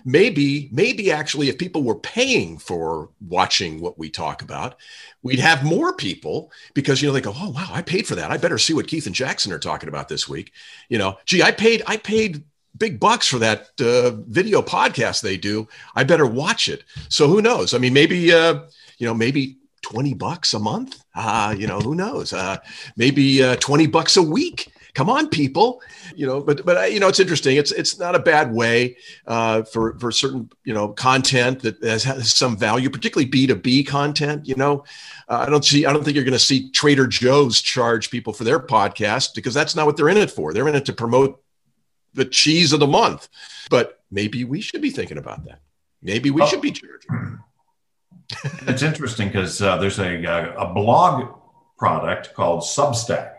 Maybe, 0.05 0.69
maybe 0.73 1.11
actually, 1.11 1.49
if 1.49 1.59
people 1.59 1.83
were 1.83 1.99
paying 1.99 2.59
for 2.59 3.11
watching 3.21 3.81
what 3.81 3.99
we 3.99 4.11
talk 4.11 4.43
about, 4.43 4.77
we'd 5.23 5.41
have 5.41 5.65
more 5.65 5.93
people 5.93 6.53
because 6.75 7.03
you 7.03 7.09
know 7.09 7.13
they 7.13 7.21
go, 7.21 7.35
oh 7.35 7.51
wow, 7.51 7.69
I 7.71 7.83
paid 7.83 8.07
for 8.07 8.15
that. 8.15 8.31
I 8.31 8.37
better 8.37 8.59
see 8.59 8.75
what 8.75 8.87
Keith 8.87 9.07
and 9.07 9.15
Jackson 9.15 9.53
are 9.53 9.59
talking 9.59 9.89
about 9.89 10.09
this 10.09 10.29
week. 10.29 10.53
You 10.89 10.99
know, 10.99 11.19
gee, 11.25 11.43
I 11.43 11.51
paid, 11.51 11.83
I 11.87 11.97
paid 11.97 12.45
big 12.77 13.01
bucks 13.01 13.27
for 13.27 13.39
that 13.39 13.69
uh, 13.81 14.11
video 14.27 14.63
podcast 14.63 15.23
they 15.23 15.37
do. 15.37 15.69
I 15.95 16.05
better 16.05 16.27
watch 16.27 16.69
it. 16.69 16.85
So 17.09 17.29
who 17.29 17.43
knows? 17.43 17.75
I 17.75 17.79
mean, 17.79 17.93
maybe 17.93 18.33
uh, 18.33 18.61
you 18.99 19.07
know, 19.07 19.15
maybe 19.15 19.59
20 19.83 20.15
bucks 20.15 20.55
a 20.55 20.59
month. 20.59 21.03
Uh, 21.15 21.55
you 21.57 21.67
know, 21.67 21.81
who 21.81 21.95
knows? 21.95 22.33
Uh, 22.33 22.59
maybe 22.97 23.43
uh, 23.43 23.57
20 23.57 23.87
bucks 23.87 24.17
a 24.17 24.23
week. 24.23 24.73
Come 24.95 25.11
on, 25.11 25.29
people. 25.29 25.81
You 26.17 26.27
know, 26.27 26.41
but 26.41 26.65
but 26.65 26.93
you 26.93 26.99
know, 26.99 27.07
it's 27.07 27.21
interesting. 27.21 27.57
It's 27.57 27.71
it's 27.71 28.01
not 28.01 28.17
a 28.17 28.19
bad 28.19 28.53
way 28.53 28.97
uh, 29.29 29.63
for 29.63 29.97
for 30.01 30.11
certain 30.11 30.51
you 30.65 30.75
know 30.75 30.89
content 30.89 31.61
that 31.61 31.81
has, 31.85 32.03
has 32.03 32.37
some 32.37 32.57
value, 32.57 32.91
particularly 32.91 33.29
B 33.29 33.47
two 33.47 33.55
B 33.55 33.85
content. 33.85 34.49
You 34.49 34.57
know, 34.57 34.85
uh, 35.29 35.45
I 35.47 35.51
don't 35.51 35.65
see. 35.65 35.87
I 35.87 35.93
don't 35.93 36.03
think 36.03 36.17
you're 36.17 36.25
going 36.25 36.33
to 36.33 36.39
see 36.39 36.71
Trader 36.71 37.07
Joe's 37.07 37.61
charge 37.61 38.11
people 38.11 38.33
for 38.33 38.43
their 38.43 38.59
podcast 38.59 39.37
because 39.37 39.55
that's 39.55 39.77
not 39.77 39.87
what 39.87 39.97
they're 39.97 40.09
in 40.09 40.17
it 40.17 40.33
for. 40.33 40.53
They're 40.53 40.69
in 40.69 40.75
it 40.75 40.87
to 40.87 40.93
promote 40.93 41.41
the 42.19 42.25
cheese 42.27 42.73
of 42.73 42.81
the 42.81 42.87
month. 42.87 43.29
But 43.71 44.01
maybe 44.11 44.45
we 44.45 44.61
should 44.61 44.83
be 44.83 44.91
thinking 44.91 45.19
about 45.19 45.45
that. 45.47 45.61
Maybe 46.03 46.31
we 46.31 46.43
oh. 46.43 46.47
should 46.47 46.61
be 46.61 46.73
charging. 46.73 47.39
it's 48.69 48.83
interesting 48.83 49.29
because 49.29 49.63
uh, 49.63 49.79
there's 49.79 49.99
a, 49.99 50.25
a 50.59 50.73
blog 50.75 51.35
product 51.79 52.35
called 52.35 52.63
Substack, 52.63 53.35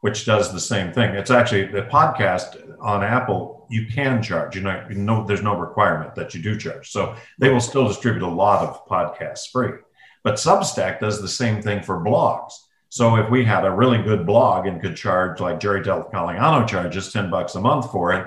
which 0.00 0.26
does 0.26 0.52
the 0.52 0.60
same 0.60 0.92
thing. 0.92 1.14
It's 1.14 1.30
actually 1.30 1.66
the 1.66 1.82
podcast 1.82 2.76
on 2.80 3.02
Apple. 3.02 3.66
You 3.70 3.86
can 3.86 4.22
charge. 4.22 4.56
You 4.56 4.62
know, 4.62 4.84
you 4.88 4.96
know, 4.96 5.24
there's 5.26 5.42
no 5.42 5.56
requirement 5.56 6.14
that 6.16 6.34
you 6.34 6.42
do 6.42 6.58
charge. 6.58 6.90
So 6.90 7.16
they 7.38 7.48
will 7.48 7.60
still 7.60 7.88
distribute 7.88 8.26
a 8.26 8.28
lot 8.28 8.62
of 8.62 8.86
podcasts 8.86 9.50
free. 9.50 9.78
But 10.22 10.34
Substack 10.34 11.00
does 11.00 11.20
the 11.20 11.28
same 11.28 11.62
thing 11.62 11.82
for 11.82 12.04
blogs. 12.04 12.52
So 12.94 13.16
if 13.16 13.28
we 13.28 13.44
had 13.44 13.64
a 13.64 13.72
really 13.72 14.00
good 14.00 14.24
blog 14.24 14.68
and 14.68 14.80
could 14.80 14.94
charge 14.94 15.40
like 15.40 15.58
Jerry 15.58 15.82
Del 15.82 16.04
Colliano 16.04 16.64
charges 16.64 17.12
10 17.12 17.28
bucks 17.28 17.56
a 17.56 17.60
month 17.60 17.90
for 17.90 18.12
it, 18.12 18.24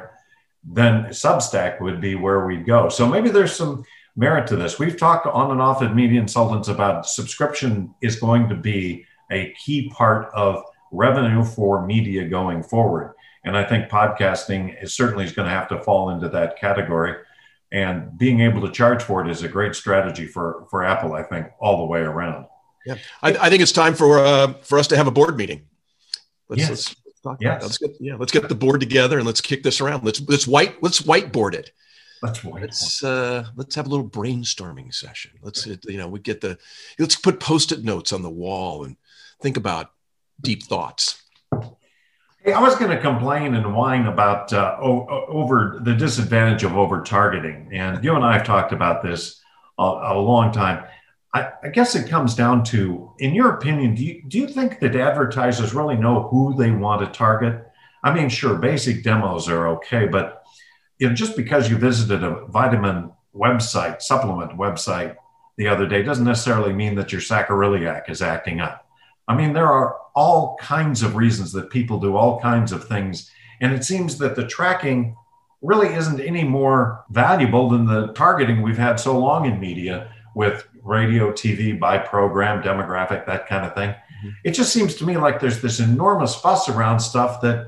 then 0.61 1.05
Substack 1.05 1.79
would 1.79 2.01
be 2.01 2.15
where 2.15 2.45
we'd 2.45 2.65
go. 2.65 2.89
So 2.89 3.07
maybe 3.07 3.29
there's 3.29 3.55
some 3.55 3.85
merit 4.17 4.45
to 4.47 4.57
this. 4.57 4.77
We've 4.77 4.97
talked 4.97 5.25
on 5.25 5.51
and 5.51 5.61
off 5.61 5.81
at 5.81 5.95
Media 5.95 6.19
Insultants 6.19 6.67
about 6.67 7.05
subscription 7.05 7.95
is 8.01 8.19
going 8.19 8.49
to 8.49 8.55
be 8.55 9.05
a 9.31 9.53
key 9.53 9.89
part 9.91 10.33
of 10.33 10.61
revenue 10.91 11.45
for 11.45 11.85
media 11.85 12.27
going 12.27 12.61
forward. 12.61 13.13
And 13.45 13.55
I 13.55 13.63
think 13.63 13.87
podcasting 13.87 14.83
is 14.83 14.93
certainly 14.93 15.23
is 15.23 15.31
going 15.31 15.47
to 15.47 15.55
have 15.55 15.69
to 15.69 15.79
fall 15.79 16.09
into 16.09 16.27
that 16.27 16.59
category. 16.59 17.15
And 17.71 18.17
being 18.17 18.41
able 18.41 18.59
to 18.67 18.73
charge 18.73 19.01
for 19.01 19.25
it 19.25 19.31
is 19.31 19.43
a 19.43 19.47
great 19.47 19.75
strategy 19.75 20.27
for, 20.27 20.67
for 20.69 20.83
Apple, 20.83 21.13
I 21.13 21.23
think, 21.23 21.47
all 21.57 21.77
the 21.77 21.85
way 21.85 22.01
around. 22.01 22.47
Yeah, 22.87 22.95
I, 23.21 23.33
I 23.33 23.49
think 23.49 23.61
it's 23.61 23.73
time 23.73 23.93
for 23.93 24.19
uh, 24.19 24.53
for 24.63 24.79
us 24.79 24.87
to 24.87 24.97
have 24.97 25.07
a 25.07 25.11
board 25.11 25.35
meeting. 25.35 25.63
Let's, 26.47 26.61
yes. 26.61 26.69
let's 26.69 27.21
talk 27.21 27.37
yes. 27.41 27.61
Let's 27.61 27.77
get 27.77 27.91
yeah, 27.99 28.15
let's 28.15 28.31
get 28.31 28.47
the 28.47 28.55
board 28.55 28.79
together 28.79 29.17
and 29.17 29.25
let's 29.25 29.41
kick 29.41 29.61
this 29.61 29.81
around. 29.81 30.05
Let's 30.05 30.21
let's 30.21 30.47
white 30.47 30.81
let's 30.81 31.01
whiteboard 31.01 31.53
it. 31.53 31.71
Let's 32.23 32.39
whiteboard. 32.39 32.61
Let's 32.61 33.03
uh, 33.03 33.45
let's 33.57 33.75
have 33.75 33.87
a 33.87 33.89
little 33.89 34.09
brainstorming 34.09 34.93
session. 34.93 35.31
Let's 35.41 35.67
you 35.67 35.97
know 35.97 36.07
we 36.07 36.19
get 36.19 36.39
the 36.39 36.57
let's 36.97 37.17
put 37.17 37.41
post-it 37.41 37.83
notes 37.83 38.13
on 38.13 38.21
the 38.21 38.29
wall 38.29 38.85
and 38.85 38.95
think 39.41 39.57
about 39.57 39.91
deep 40.39 40.63
thoughts. 40.63 41.21
Hey, 42.39 42.53
I 42.53 42.61
was 42.61 42.77
going 42.77 42.91
to 42.91 43.01
complain 43.01 43.55
and 43.55 43.75
whine 43.75 44.05
about 44.05 44.53
uh, 44.53 44.77
o- 44.79 45.25
over 45.27 45.81
the 45.83 45.93
disadvantage 45.93 46.63
of 46.63 46.77
over 46.77 47.03
targeting, 47.03 47.69
and 47.73 48.01
you 48.01 48.15
and 48.15 48.23
I 48.23 48.37
have 48.37 48.45
talked 48.45 48.71
about 48.71 49.03
this 49.03 49.41
a, 49.77 49.83
a 49.83 50.17
long 50.17 50.53
time. 50.53 50.85
I, 51.33 51.49
I, 51.63 51.69
guess 51.69 51.95
it 51.95 52.09
comes 52.09 52.35
down 52.35 52.63
to, 52.65 53.11
in 53.19 53.35
your 53.35 53.51
opinion, 53.51 53.95
do 53.95 54.03
you 54.03 54.23
do 54.27 54.39
you 54.39 54.47
think 54.47 54.79
that 54.79 54.95
advertisers 54.95 55.73
really 55.73 55.97
know 55.97 56.23
who 56.29 56.55
they 56.55 56.71
want 56.71 57.01
to 57.01 57.17
target? 57.17 57.67
I 58.03 58.13
mean, 58.13 58.29
sure, 58.29 58.55
basic 58.55 59.03
demos 59.03 59.49
are 59.49 59.67
okay, 59.69 60.07
but 60.07 60.43
you 60.99 61.09
know, 61.09 61.15
just 61.15 61.35
because 61.35 61.69
you 61.69 61.77
visited 61.77 62.23
a 62.23 62.45
vitamin 62.47 63.11
website, 63.35 64.01
supplement 64.01 64.57
website 64.57 65.15
the 65.57 65.67
other 65.67 65.87
day, 65.87 66.01
doesn't 66.01 66.25
necessarily 66.25 66.73
mean 66.73 66.95
that 66.95 67.11
your 67.11 67.21
sacroiliac 67.21 68.09
is 68.09 68.21
acting 68.21 68.59
up. 68.59 68.87
I 69.27 69.35
mean, 69.35 69.53
there 69.53 69.67
are 69.67 69.97
all 70.15 70.57
kinds 70.59 71.03
of 71.03 71.15
reasons 71.15 71.51
that 71.51 71.69
people 71.69 71.99
do 71.99 72.15
all 72.15 72.39
kinds 72.39 72.71
of 72.71 72.87
things. 72.87 73.29
And 73.61 73.73
it 73.73 73.83
seems 73.83 74.17
that 74.19 74.35
the 74.35 74.47
tracking 74.47 75.15
really 75.61 75.93
isn't 75.93 76.19
any 76.19 76.43
more 76.43 77.03
valuable 77.09 77.69
than 77.69 77.85
the 77.85 78.13
targeting 78.13 78.61
we've 78.61 78.77
had 78.77 78.99
so 78.99 79.17
long 79.17 79.45
in 79.45 79.59
media 79.59 80.11
with 80.35 80.67
radio, 80.87 81.31
TV, 81.31 81.77
by 81.77 81.97
program, 81.97 82.63
demographic, 82.63 83.25
that 83.25 83.47
kind 83.47 83.65
of 83.65 83.75
thing. 83.75 83.89
Mm-hmm. 83.89 84.29
It 84.43 84.51
just 84.51 84.73
seems 84.73 84.95
to 84.95 85.05
me 85.05 85.17
like 85.17 85.39
there's 85.39 85.61
this 85.61 85.79
enormous 85.79 86.35
fuss 86.35 86.69
around 86.69 86.99
stuff 86.99 87.41
that 87.41 87.67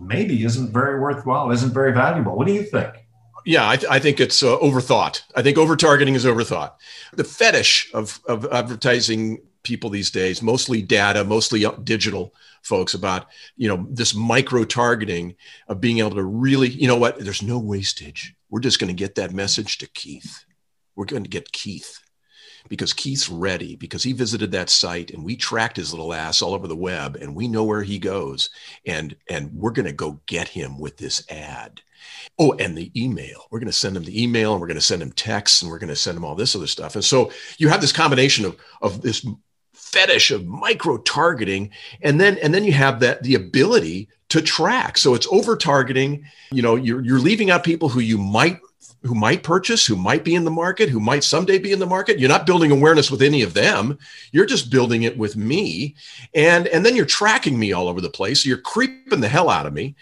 maybe 0.00 0.44
isn't 0.44 0.72
very 0.72 0.98
worthwhile, 1.00 1.50
isn't 1.50 1.74
very 1.74 1.92
valuable. 1.92 2.36
What 2.36 2.46
do 2.46 2.52
you 2.52 2.62
think? 2.62 2.94
Yeah, 3.44 3.68
I, 3.68 3.76
th- 3.76 3.90
I 3.90 3.98
think 3.98 4.20
it's 4.20 4.42
uh, 4.42 4.56
overthought. 4.58 5.22
I 5.34 5.42
think 5.42 5.58
over 5.58 5.74
targeting 5.76 6.14
is 6.14 6.24
overthought. 6.24 6.74
The 7.12 7.24
fetish 7.24 7.90
of, 7.92 8.20
of 8.28 8.46
advertising 8.52 9.42
people 9.64 9.90
these 9.90 10.10
days, 10.10 10.42
mostly 10.42 10.80
data, 10.80 11.24
mostly 11.24 11.64
digital 11.82 12.34
folks 12.62 12.94
about, 12.94 13.26
you 13.56 13.68
know, 13.68 13.86
this 13.90 14.14
micro 14.14 14.64
targeting 14.64 15.34
of 15.66 15.80
being 15.80 15.98
able 15.98 16.14
to 16.14 16.22
really, 16.22 16.68
you 16.68 16.86
know 16.86 16.96
what, 16.96 17.18
there's 17.18 17.42
no 17.42 17.58
wastage. 17.58 18.34
We're 18.48 18.60
just 18.60 18.78
going 18.78 18.88
to 18.88 18.94
get 18.94 19.16
that 19.16 19.32
message 19.32 19.78
to 19.78 19.88
Keith. 19.88 20.44
We're 20.94 21.06
going 21.06 21.24
to 21.24 21.30
get 21.30 21.52
Keith 21.52 22.01
because 22.68 22.92
Keith's 22.92 23.28
ready 23.28 23.76
because 23.76 24.02
he 24.02 24.12
visited 24.12 24.52
that 24.52 24.70
site 24.70 25.10
and 25.10 25.24
we 25.24 25.36
tracked 25.36 25.76
his 25.76 25.92
little 25.92 26.12
ass 26.14 26.42
all 26.42 26.54
over 26.54 26.66
the 26.66 26.76
web 26.76 27.16
and 27.16 27.34
we 27.34 27.48
know 27.48 27.64
where 27.64 27.82
he 27.82 27.98
goes 27.98 28.50
and 28.86 29.16
and 29.28 29.52
we're 29.52 29.70
going 29.70 29.86
to 29.86 29.92
go 29.92 30.20
get 30.26 30.48
him 30.48 30.78
with 30.78 30.96
this 30.96 31.24
ad. 31.30 31.80
Oh, 32.38 32.52
and 32.58 32.76
the 32.76 32.90
email. 33.00 33.46
We're 33.50 33.60
going 33.60 33.66
to 33.66 33.72
send 33.72 33.96
him 33.96 34.04
the 34.04 34.22
email 34.22 34.52
and 34.52 34.60
we're 34.60 34.66
going 34.66 34.76
to 34.76 34.80
send 34.80 35.02
him 35.02 35.12
texts 35.12 35.62
and 35.62 35.70
we're 35.70 35.78
going 35.78 35.88
to 35.88 35.96
send 35.96 36.16
him 36.16 36.24
all 36.24 36.34
this 36.34 36.56
other 36.56 36.66
stuff. 36.66 36.94
And 36.94 37.04
so 37.04 37.30
you 37.58 37.68
have 37.68 37.80
this 37.80 37.92
combination 37.92 38.44
of 38.44 38.56
of 38.80 39.02
this 39.02 39.24
fetish 39.74 40.30
of 40.30 40.46
micro 40.46 40.96
targeting 40.98 41.70
and 42.02 42.20
then 42.20 42.38
and 42.38 42.54
then 42.54 42.64
you 42.64 42.72
have 42.72 43.00
that 43.00 43.22
the 43.22 43.34
ability 43.34 44.08
to 44.28 44.40
track 44.40 44.96
so 44.96 45.14
it's 45.14 45.26
over 45.30 45.56
targeting 45.56 46.24
you 46.50 46.62
know 46.62 46.76
you're, 46.76 47.02
you're 47.02 47.18
leaving 47.18 47.50
out 47.50 47.64
people 47.64 47.90
who 47.90 48.00
you 48.00 48.16
might 48.16 48.58
who 49.02 49.14
might 49.14 49.42
purchase 49.42 49.86
who 49.86 49.96
might 49.96 50.24
be 50.24 50.34
in 50.34 50.44
the 50.44 50.50
market 50.50 50.88
who 50.88 51.00
might 51.00 51.24
someday 51.24 51.58
be 51.58 51.72
in 51.72 51.78
the 51.78 51.86
market 51.86 52.18
you're 52.18 52.28
not 52.28 52.46
building 52.46 52.70
awareness 52.70 53.10
with 53.10 53.22
any 53.22 53.42
of 53.42 53.54
them 53.54 53.98
you're 54.32 54.46
just 54.46 54.70
building 54.70 55.02
it 55.02 55.16
with 55.16 55.36
me 55.36 55.94
and 56.34 56.66
and 56.68 56.84
then 56.84 56.96
you're 56.96 57.04
tracking 57.04 57.58
me 57.58 57.72
all 57.72 57.88
over 57.88 58.00
the 58.00 58.10
place 58.10 58.42
so 58.42 58.48
you're 58.48 58.58
creeping 58.58 59.20
the 59.20 59.28
hell 59.28 59.48
out 59.48 59.66
of 59.66 59.72
me 59.72 59.94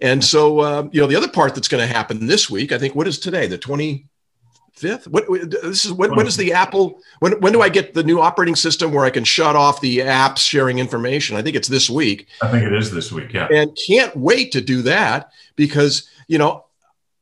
and 0.00 0.24
so 0.24 0.60
uh, 0.60 0.88
you 0.92 1.00
know 1.00 1.06
the 1.06 1.16
other 1.16 1.28
part 1.28 1.54
that's 1.54 1.68
going 1.68 1.86
to 1.86 1.92
happen 1.92 2.26
this 2.26 2.48
week 2.48 2.72
i 2.72 2.78
think 2.78 2.94
what 2.94 3.08
is 3.08 3.18
today 3.18 3.46
the 3.46 3.58
25th? 3.58 5.08
What 5.08 5.26
this 5.50 5.84
is? 5.84 5.92
When, 5.92 6.14
when 6.14 6.26
is 6.26 6.36
the 6.36 6.52
Apple? 6.52 7.00
When 7.18 7.40
when 7.40 7.52
do 7.52 7.62
I 7.62 7.68
get 7.68 7.94
the 7.94 8.04
new 8.04 8.20
operating 8.20 8.56
system 8.56 8.92
where 8.92 9.04
I 9.04 9.10
can 9.10 9.24
shut 9.24 9.56
off 9.56 9.80
the 9.80 9.98
apps 9.98 10.38
sharing 10.38 10.78
information? 10.78 11.36
I 11.36 11.42
think 11.42 11.56
it's 11.56 11.68
this 11.68 11.90
week. 11.90 12.28
I 12.42 12.48
think 12.48 12.64
it 12.64 12.72
is 12.72 12.92
this 12.92 13.10
week. 13.10 13.32
Yeah, 13.32 13.48
and 13.50 13.76
can't 13.86 14.14
wait 14.16 14.52
to 14.52 14.60
do 14.60 14.82
that 14.82 15.32
because 15.56 16.08
you 16.28 16.38
know 16.38 16.64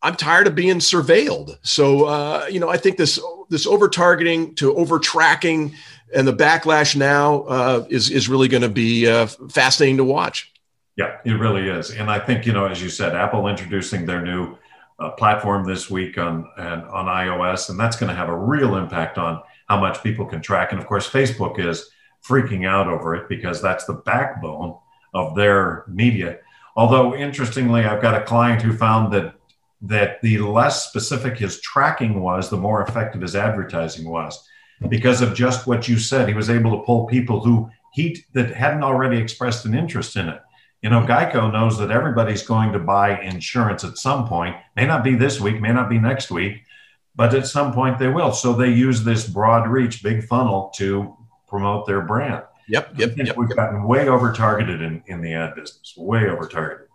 I'm 0.07 0.15
tired 0.15 0.47
of 0.47 0.55
being 0.55 0.77
surveilled. 0.77 1.59
So 1.63 2.05
uh, 2.05 2.47
you 2.49 2.61
know 2.61 2.69
I 2.69 2.77
think 2.77 2.97
this 2.97 3.21
this 3.51 3.67
over 3.67 3.89
targeting 3.89 4.55
to 4.57 4.75
over 4.77 5.01
tracking 5.01 5.75
and 6.15 6.29
the 6.29 6.33
backlash 6.33 6.95
now 6.95 7.43
uh, 7.43 7.87
is 7.91 8.11
is 8.11 8.29
really 8.29 8.47
going 8.47 8.63
to 8.63 8.69
be 8.69 9.09
uh, 9.09 9.27
fascinating 9.27 9.97
to 9.97 10.05
watch. 10.05 10.53
Yeah, 10.97 11.19
it 11.25 11.33
really 11.33 11.69
is, 11.69 11.91
and 11.91 12.09
I 12.09 12.21
think 12.21 12.47
you 12.47 12.53
know 12.53 12.67
as 12.67 12.81
you 12.81 12.89
said, 12.89 13.17
Apple 13.17 13.49
introducing 13.49 14.07
their 14.07 14.23
new 14.23 14.57
uh, 15.01 15.11
platform 15.11 15.65
this 15.65 15.91
week 15.91 16.19
on 16.19 16.49
and 16.57 16.85
on 16.85 17.07
iOS, 17.07 17.69
and 17.69 17.79
that's 17.79 17.97
going 17.97 18.09
to 18.09 18.15
have 18.15 18.29
a 18.29 18.37
real 18.37 18.77
impact 18.77 19.19
on 19.19 19.43
how 19.69 19.81
much 19.81 20.03
people 20.05 20.25
can 20.25 20.41
track. 20.41 20.71
And 20.71 20.81
of 20.81 20.87
course, 20.87 21.11
Facebook 21.11 21.59
is 21.59 21.91
freaking 22.25 22.65
out 22.65 22.87
over 22.87 23.17
it 23.17 23.29
because 23.29 23.61
that's 23.61 23.87
the 23.87 23.95
backbone 23.95 24.79
of 25.15 25.35
their 25.35 25.85
media. 25.89 26.39
Although 26.77 27.17
interestingly, 27.17 27.85
I've 27.85 28.03
got 28.03 28.15
a 28.15 28.25
client 28.25 28.63
who 28.63 28.73
found 28.73 29.13
that 29.13 29.35
that 29.83 30.21
the 30.23 30.39
less 30.39 30.87
specific 30.87 31.39
his 31.39 31.61
tracking 31.61 32.21
was, 32.21 32.49
the 32.49 32.57
more 32.57 32.83
effective 32.83 33.21
his 33.21 33.37
advertising 33.37 34.09
was, 34.09 34.47
because 34.89 35.21
of 35.21 35.35
just 35.35 35.67
what 35.67 35.89
you 35.89 35.99
said. 35.99 36.29
He 36.29 36.35
was 36.35 36.51
able 36.51 36.79
to 36.79 36.85
pull 36.85 37.07
people 37.07 37.41
who 37.41 37.71
he 37.93 38.25
that 38.33 38.55
hadn't 38.55 38.83
already 38.83 39.19
expressed 39.19 39.65
an 39.65 39.75
interest 39.75 40.17
in 40.17 40.29
it. 40.29 40.41
You 40.83 40.91
know, 40.91 41.01
Geico 41.01 41.53
knows 41.53 41.79
that 41.79 41.91
everybody's 41.91 42.43
going 42.43 42.73
to 42.73 42.79
buy 42.79 43.21
insurance 43.21 43.83
at 43.85 43.99
some 43.99 44.29
point. 44.29 44.57
May 44.77 44.87
not 44.87 45.03
be 45.03 45.15
this 45.15 45.41
week, 45.41 45.61
may 45.61 45.73
not 45.73 45.89
be 45.89 45.99
next 45.99 46.31
week, 46.31 46.63
but 47.15 47.35
at 47.35 47.47
some 47.47 47.73
point 47.73 47.99
they 47.99 48.09
will. 48.09 48.33
So 48.33 48.53
they 48.53 48.71
use 48.71 49.03
this 49.03 49.27
broad 49.27 49.69
reach, 49.69 50.03
big 50.03 50.25
funnel 50.25 50.71
to 50.77 51.17
promote 51.49 51.87
their 51.87 52.03
brand. 52.03 52.45
Yep, 52.69 52.99
yep, 52.99 53.17
yep. 53.17 53.37
We've 53.37 53.49
yep. 53.49 53.57
gotten 53.57 53.85
way 53.85 54.09
over 54.09 54.33
targeted 54.33 54.83
in, 54.83 55.03
in 55.07 55.21
the 55.21 55.35
ad 55.35 55.55
business, 55.55 55.95
way 55.97 56.29
over 56.29 56.47
targeted. 56.47 56.89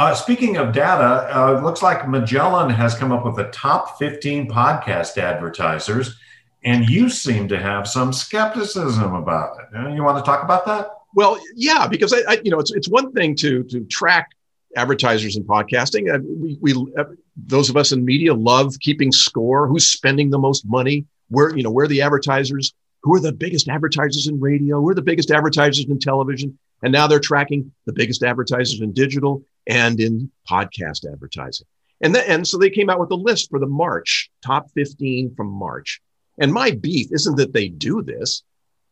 Uh, 0.00 0.14
speaking 0.14 0.56
of 0.56 0.72
data, 0.72 1.28
uh, 1.38 1.58
it 1.58 1.62
looks 1.62 1.82
like 1.82 2.08
Magellan 2.08 2.70
has 2.70 2.94
come 2.94 3.12
up 3.12 3.22
with 3.22 3.36
the 3.36 3.50
top 3.50 3.98
15 3.98 4.48
podcast 4.48 5.18
advertisers, 5.18 6.16
and 6.64 6.88
you 6.88 7.10
seem 7.10 7.46
to 7.48 7.58
have 7.58 7.86
some 7.86 8.10
skepticism 8.10 9.14
about 9.14 9.58
it. 9.60 9.76
Uh, 9.76 9.88
you 9.88 10.02
want 10.02 10.16
to 10.16 10.24
talk 10.24 10.42
about 10.42 10.64
that? 10.64 10.88
Well, 11.14 11.38
yeah, 11.54 11.86
because 11.86 12.14
I, 12.14 12.20
I, 12.26 12.40
you 12.42 12.50
know, 12.50 12.58
it's 12.58 12.72
it's 12.72 12.88
one 12.88 13.12
thing 13.12 13.36
to 13.36 13.62
to 13.64 13.84
track 13.90 14.30
advertisers 14.74 15.36
in 15.36 15.44
podcasting. 15.44 16.10
Uh, 16.10 16.20
we, 16.24 16.56
we 16.62 16.94
uh, 16.98 17.04
those 17.36 17.68
of 17.68 17.76
us 17.76 17.92
in 17.92 18.02
media 18.02 18.32
love 18.32 18.76
keeping 18.80 19.12
score. 19.12 19.68
Who's 19.68 19.84
spending 19.84 20.30
the 20.30 20.38
most 20.38 20.64
money? 20.64 21.04
Where 21.28 21.54
you 21.54 21.62
know 21.62 21.70
where 21.70 21.86
the 21.86 22.00
advertisers? 22.00 22.72
Who 23.02 23.14
are 23.16 23.20
the 23.20 23.32
biggest 23.32 23.68
advertisers 23.68 24.28
in 24.28 24.40
radio? 24.40 24.80
Who 24.80 24.88
are 24.88 24.94
the 24.94 25.02
biggest 25.02 25.30
advertisers 25.30 25.84
in 25.84 25.98
television? 25.98 26.58
And 26.82 26.90
now 26.90 27.06
they're 27.06 27.20
tracking 27.20 27.70
the 27.84 27.92
biggest 27.92 28.22
advertisers 28.22 28.80
in 28.80 28.92
digital 28.92 29.44
and 29.66 30.00
in 30.00 30.30
podcast 30.48 31.10
advertising. 31.10 31.66
And 32.00 32.14
then, 32.14 32.24
and 32.26 32.48
so 32.48 32.56
they 32.58 32.70
came 32.70 32.88
out 32.88 33.00
with 33.00 33.10
a 33.10 33.16
list 33.16 33.50
for 33.50 33.58
the 33.58 33.66
March 33.66 34.30
top 34.44 34.70
15 34.74 35.34
from 35.34 35.48
March. 35.48 36.00
And 36.38 36.52
my 36.52 36.70
beef 36.70 37.08
isn't 37.12 37.36
that 37.36 37.52
they 37.52 37.68
do 37.68 38.02
this 38.02 38.42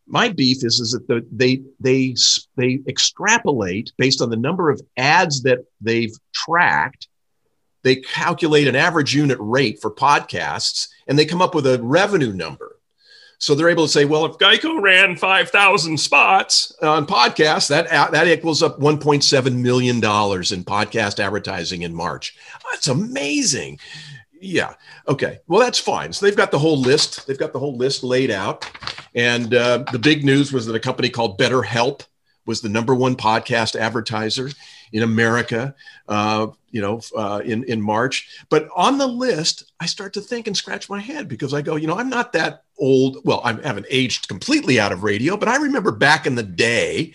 my 0.09 0.29
beef 0.29 0.63
is 0.63 0.79
is 0.79 0.91
that 0.91 1.07
the, 1.07 1.25
they 1.31 1.61
they 1.79 2.15
they 2.57 2.79
extrapolate 2.87 3.93
based 3.97 4.21
on 4.21 4.29
the 4.29 4.35
number 4.35 4.69
of 4.69 4.81
ads 4.97 5.43
that 5.43 5.59
they've 5.79 6.13
tracked 6.33 7.07
they 7.83 7.97
calculate 7.97 8.67
an 8.67 8.75
average 8.75 9.15
unit 9.15 9.37
rate 9.39 9.79
for 9.79 9.91
podcasts 9.91 10.89
and 11.07 11.17
they 11.17 11.25
come 11.25 11.41
up 11.41 11.55
with 11.55 11.65
a 11.67 11.79
revenue 11.81 12.33
number 12.33 12.68
So 13.39 13.55
they're 13.55 13.69
able 13.69 13.85
to 13.85 13.91
say, 13.91 14.03
well, 14.03 14.25
if 14.25 14.37
Geico 14.37 14.81
ran 14.81 15.15
5,000 15.15 15.97
spots 15.97 16.73
on 16.81 17.07
podcasts, 17.07 17.69
that, 17.69 18.11
that 18.11 18.27
equals 18.27 18.61
up 18.61 18.79
$1.7 18.79 19.55
million 19.55 19.95
in 19.95 20.01
podcast 20.01 21.19
advertising 21.19 21.83
in 21.83 21.95
March. 21.95 22.37
That's 22.69 22.89
amazing. 22.89 23.79
Yeah. 24.41 24.73
Okay. 25.07 25.39
Well, 25.47 25.61
that's 25.61 25.79
fine. 25.79 26.11
So 26.11 26.25
they've 26.25 26.35
got 26.35 26.51
the 26.51 26.59
whole 26.59 26.79
list. 26.79 27.27
They've 27.27 27.39
got 27.39 27.53
the 27.53 27.59
whole 27.59 27.77
list 27.77 28.03
laid 28.03 28.29
out. 28.29 28.69
And 29.15 29.53
uh, 29.53 29.85
the 29.91 29.99
big 29.99 30.25
news 30.25 30.51
was 30.51 30.65
that 30.65 30.75
a 30.75 30.79
company 30.79 31.09
called 31.09 31.39
BetterHelp 31.39 32.01
was 32.45 32.59
the 32.59 32.69
number 32.69 32.93
one 32.93 33.15
podcast 33.15 33.79
advertiser 33.79 34.49
in 34.91 35.03
America, 35.03 35.75
uh, 36.07 36.47
you 36.71 36.81
know, 36.81 37.01
uh, 37.15 37.41
in 37.43 37.63
in 37.65 37.81
March. 37.81 38.29
But 38.49 38.69
on 38.75 38.97
the 38.97 39.07
list, 39.07 39.71
I 39.79 39.85
start 39.85 40.13
to 40.13 40.21
think 40.21 40.47
and 40.47 40.55
scratch 40.55 40.89
my 40.89 40.99
head 40.99 41.27
because 41.27 41.53
I 41.53 41.61
go, 41.61 41.75
you 41.75 41.87
know, 41.87 41.97
I'm 41.97 42.09
not 42.09 42.33
that 42.33 42.63
old. 42.77 43.17
Well, 43.23 43.41
I 43.43 43.53
haven't 43.53 43.87
aged 43.89 44.27
completely 44.27 44.79
out 44.79 44.91
of 44.91 45.03
radio, 45.03 45.37
but 45.37 45.49
I 45.49 45.57
remember 45.57 45.91
back 45.91 46.25
in 46.25 46.35
the 46.35 46.43
day 46.43 47.13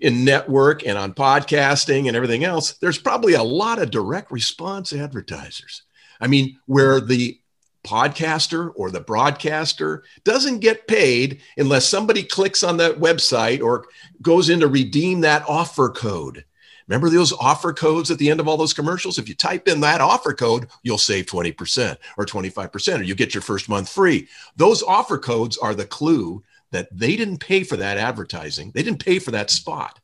in 0.00 0.24
network 0.24 0.86
and 0.86 0.96
on 0.96 1.12
podcasting 1.12 2.06
and 2.06 2.16
everything 2.16 2.44
else, 2.44 2.72
there's 2.74 2.98
probably 2.98 3.34
a 3.34 3.42
lot 3.42 3.78
of 3.78 3.90
direct 3.90 4.30
response 4.30 4.92
advertisers. 4.92 5.82
I 6.20 6.26
mean, 6.26 6.58
where 6.66 7.00
the 7.00 7.38
podcaster 7.84 8.72
or 8.76 8.90
the 8.90 9.00
broadcaster 9.00 10.04
doesn't 10.24 10.58
get 10.58 10.86
paid 10.86 11.40
unless 11.56 11.88
somebody 11.88 12.22
clicks 12.22 12.62
on 12.62 12.76
that 12.76 12.96
website 12.96 13.62
or 13.62 13.86
goes 14.20 14.50
in 14.50 14.60
to 14.60 14.68
redeem 14.68 15.20
that 15.20 15.44
offer 15.48 15.88
code. 15.88 16.44
Remember 16.90 17.08
those 17.08 17.32
offer 17.32 17.72
codes 17.72 18.10
at 18.10 18.18
the 18.18 18.28
end 18.28 18.40
of 18.40 18.48
all 18.48 18.56
those 18.56 18.74
commercials? 18.74 19.16
If 19.16 19.28
you 19.28 19.34
type 19.36 19.68
in 19.68 19.78
that 19.80 20.00
offer 20.00 20.34
code, 20.34 20.66
you'll 20.82 20.98
save 20.98 21.26
20% 21.26 21.96
or 22.18 22.26
25%, 22.26 22.98
or 22.98 23.02
you 23.04 23.14
get 23.14 23.32
your 23.32 23.42
first 23.42 23.68
month 23.68 23.88
free. 23.88 24.26
Those 24.56 24.82
offer 24.82 25.16
codes 25.16 25.56
are 25.56 25.72
the 25.72 25.86
clue 25.86 26.42
that 26.72 26.88
they 26.90 27.14
didn't 27.14 27.38
pay 27.38 27.62
for 27.62 27.76
that 27.76 27.96
advertising. 27.96 28.72
They 28.74 28.82
didn't 28.82 29.04
pay 29.04 29.20
for 29.20 29.30
that 29.30 29.52
spot. 29.52 30.00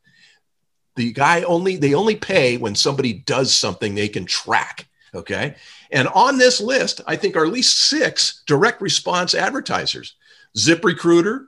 The 0.95 1.11
guy 1.11 1.41
only, 1.43 1.75
they 1.75 1.93
only 1.93 2.15
pay 2.15 2.55
when 2.55 2.73
somebody 2.73 3.11
does 3.11 3.53
something 3.53 3.93
they 3.93 4.07
can 4.07 4.25
track. 4.25 4.87
Okay. 5.13 5.55
And 5.91 6.07
on 6.07 6.37
this 6.37 6.61
list, 6.61 7.01
I 7.05 7.17
think 7.17 7.35
are 7.35 7.45
at 7.45 7.51
least 7.51 7.81
six 7.89 8.43
direct 8.47 8.81
response 8.81 9.35
advertisers. 9.35 10.15
ZipRecruiter. 10.57 11.47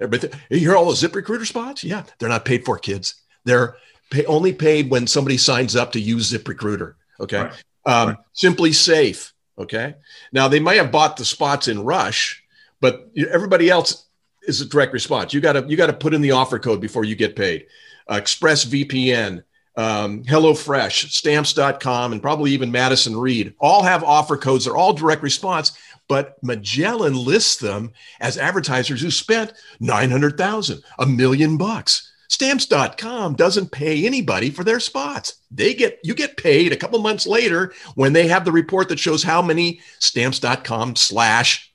You 0.00 0.58
hear 0.58 0.76
all 0.76 0.84
the 0.84 0.92
ZipRecruiter 0.92 1.46
spots? 1.46 1.82
Yeah, 1.82 2.04
they're 2.20 2.28
not 2.28 2.44
paid 2.44 2.64
for, 2.64 2.78
kids. 2.78 3.16
They're 3.44 3.76
pay, 4.10 4.24
only 4.26 4.52
paid 4.52 4.90
when 4.90 5.06
somebody 5.06 5.36
signs 5.36 5.76
up 5.76 5.92
to 5.92 6.00
use 6.00 6.32
ZipRecruiter. 6.32 6.94
Okay. 7.20 7.42
Right. 7.42 7.64
Um, 7.84 8.08
right. 8.08 8.18
SimpliSafe. 8.34 9.32
Okay. 9.58 9.94
Now 10.32 10.48
they 10.48 10.60
might 10.60 10.76
have 10.76 10.92
bought 10.92 11.16
the 11.16 11.24
spots 11.24 11.68
in 11.68 11.82
Rush, 11.82 12.42
but 12.80 13.10
everybody 13.16 13.70
else 13.70 14.06
is 14.46 14.60
a 14.60 14.66
direct 14.66 14.92
response. 14.92 15.32
You 15.32 15.40
got 15.40 15.54
to 15.54 15.64
you 15.66 15.76
got 15.76 15.86
to 15.86 15.92
put 15.92 16.14
in 16.14 16.20
the 16.20 16.32
offer 16.32 16.58
code 16.58 16.80
before 16.80 17.04
you 17.04 17.14
get 17.14 17.36
paid. 17.36 17.66
Uh, 18.08 18.20
ExpressVPN, 18.20 19.42
um, 19.76 20.22
HelloFresh, 20.24 21.10
Stamps.com, 21.10 22.12
and 22.12 22.22
probably 22.22 22.52
even 22.52 22.70
Madison 22.70 23.16
Reed 23.16 23.54
all 23.58 23.82
have 23.82 24.04
offer 24.04 24.36
codes. 24.36 24.64
They're 24.64 24.76
all 24.76 24.92
direct 24.92 25.22
response, 25.22 25.76
but 26.08 26.36
Magellan 26.42 27.14
lists 27.14 27.56
them 27.56 27.92
as 28.20 28.38
advertisers 28.38 29.00
who 29.00 29.10
spent 29.10 29.54
900,000, 29.80 30.82
a 30.98 31.06
million 31.06 31.56
bucks. 31.56 32.12
Stamps.com 32.28 33.34
doesn't 33.34 33.72
pay 33.72 34.06
anybody 34.06 34.50
for 34.50 34.64
their 34.64 34.80
spots. 34.80 35.34
They 35.50 35.74
get 35.74 36.00
you 36.02 36.14
get 36.14 36.36
paid 36.36 36.72
a 36.72 36.76
couple 36.76 36.98
months 37.00 37.26
later 37.26 37.72
when 37.94 38.12
they 38.12 38.28
have 38.28 38.44
the 38.44 38.52
report 38.52 38.88
that 38.88 38.98
shows 38.98 39.22
how 39.22 39.42
many 39.42 39.80
stamps.com 39.98 40.96
slash 40.96 41.72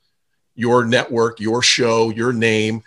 your 0.55 0.83
network, 0.85 1.39
your 1.39 1.61
show, 1.61 2.09
your 2.09 2.33
name 2.33 2.83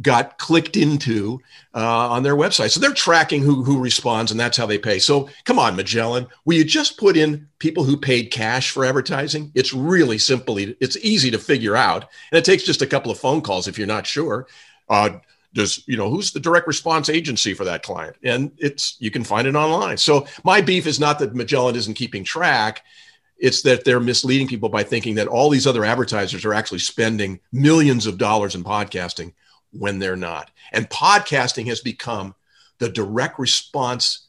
got 0.00 0.38
clicked 0.38 0.76
into 0.76 1.38
uh, 1.74 2.08
on 2.08 2.22
their 2.22 2.34
website. 2.34 2.70
So 2.70 2.80
they're 2.80 2.94
tracking 2.94 3.42
who 3.42 3.62
who 3.62 3.78
responds, 3.80 4.30
and 4.30 4.40
that's 4.40 4.56
how 4.56 4.66
they 4.66 4.78
pay. 4.78 4.98
So 4.98 5.28
come 5.44 5.58
on, 5.58 5.76
Magellan, 5.76 6.26
will 6.44 6.56
you 6.56 6.64
just 6.64 6.98
put 6.98 7.16
in 7.16 7.48
people 7.58 7.84
who 7.84 7.96
paid 7.96 8.30
cash 8.30 8.70
for 8.70 8.84
advertising? 8.84 9.52
It's 9.54 9.74
really 9.74 10.18
simply 10.18 10.76
it's 10.80 10.96
easy 10.98 11.30
to 11.30 11.38
figure 11.38 11.76
out, 11.76 12.08
and 12.30 12.38
it 12.38 12.44
takes 12.44 12.62
just 12.62 12.82
a 12.82 12.86
couple 12.86 13.12
of 13.12 13.18
phone 13.18 13.42
calls 13.42 13.68
if 13.68 13.76
you're 13.76 13.86
not 13.86 14.06
sure. 14.06 14.46
Uh, 14.88 15.10
does 15.54 15.82
you 15.86 15.96
know 15.96 16.08
who's 16.08 16.32
the 16.32 16.40
direct 16.40 16.66
response 16.66 17.08
agency 17.08 17.54
for 17.54 17.64
that 17.64 17.82
client? 17.82 18.16
And 18.22 18.52
it's 18.58 18.96
you 18.98 19.10
can 19.10 19.24
find 19.24 19.46
it 19.46 19.54
online. 19.54 19.96
So 19.96 20.26
my 20.44 20.60
beef 20.60 20.86
is 20.86 21.00
not 21.00 21.18
that 21.18 21.34
magellan 21.34 21.76
isn't 21.76 21.94
keeping 21.94 22.24
track. 22.24 22.84
It's 23.38 23.62
that 23.62 23.84
they're 23.84 24.00
misleading 24.00 24.46
people 24.46 24.68
by 24.68 24.84
thinking 24.84 25.16
that 25.16 25.26
all 25.26 25.50
these 25.50 25.66
other 25.66 25.84
advertisers 25.84 26.44
are 26.44 26.54
actually 26.54 26.78
spending 26.78 27.40
millions 27.50 28.06
of 28.06 28.18
dollars 28.18 28.54
in 28.54 28.62
podcasting 28.62 29.32
when 29.72 29.98
they're 29.98 30.16
not. 30.16 30.50
And 30.72 30.88
podcasting 30.88 31.66
has 31.66 31.80
become 31.80 32.34
the 32.78 32.88
direct 32.88 33.38
response 33.38 34.28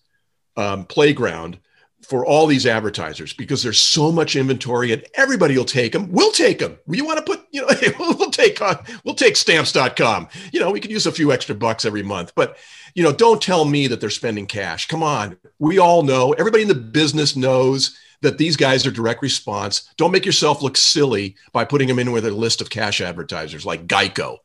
um, 0.58 0.86
playground 0.86 1.60
for 2.04 2.26
all 2.26 2.46
these 2.48 2.66
advertisers 2.66 3.34
because 3.34 3.64
there's 3.64 3.80
so 3.80 4.12
much 4.12 4.36
inventory 4.36 4.92
and 4.92 5.06
everybody 5.16 5.58
will 5.58 5.66
take 5.66 5.92
them. 5.92 6.12
We'll 6.12 6.32
take 6.32 6.60
them. 6.60 6.78
You 6.88 7.06
want 7.06 7.18
to 7.18 7.24
put, 7.24 7.46
you 7.52 7.62
know, 7.62 7.68
we'll 8.00 8.32
take 8.32 8.62
on, 8.62 8.78
we'll 9.04 9.16
take 9.16 9.36
stamps.com. 9.36 10.28
You 10.52 10.60
know, 10.60 10.72
we 10.72 10.80
could 10.80 10.92
use 10.92 11.06
a 11.06 11.12
few 11.12 11.32
extra 11.32 11.56
bucks 11.56 11.86
every 11.86 12.04
month, 12.04 12.34
but 12.36 12.58
you 12.96 13.04
know, 13.04 13.12
don't 13.12 13.42
tell 13.42 13.66
me 13.66 13.88
that 13.88 14.00
they're 14.00 14.10
spending 14.10 14.46
cash. 14.46 14.88
Come 14.88 15.02
on. 15.02 15.38
We 15.60 15.80
all 15.80 16.04
know, 16.04 16.34
everybody 16.34 16.64
in 16.64 16.70
the 16.70 16.76
business 16.76 17.36
knows 17.36 17.98
that 18.22 18.38
these 18.38 18.56
guys 18.56 18.86
are 18.86 18.92
direct 18.92 19.22
response. 19.22 19.90
Don't 19.98 20.12
make 20.12 20.26
yourself 20.26 20.62
look 20.62 20.78
silly 20.78 21.36
by 21.52 21.66
putting 21.66 21.88
them 21.88 22.00
in 22.00 22.12
with 22.12 22.26
a 22.26 22.32
list 22.32 22.62
of 22.62 22.70
cash 22.70 23.02
advertisers 23.02 23.66
like 23.66 23.88
Geico. 23.88 24.38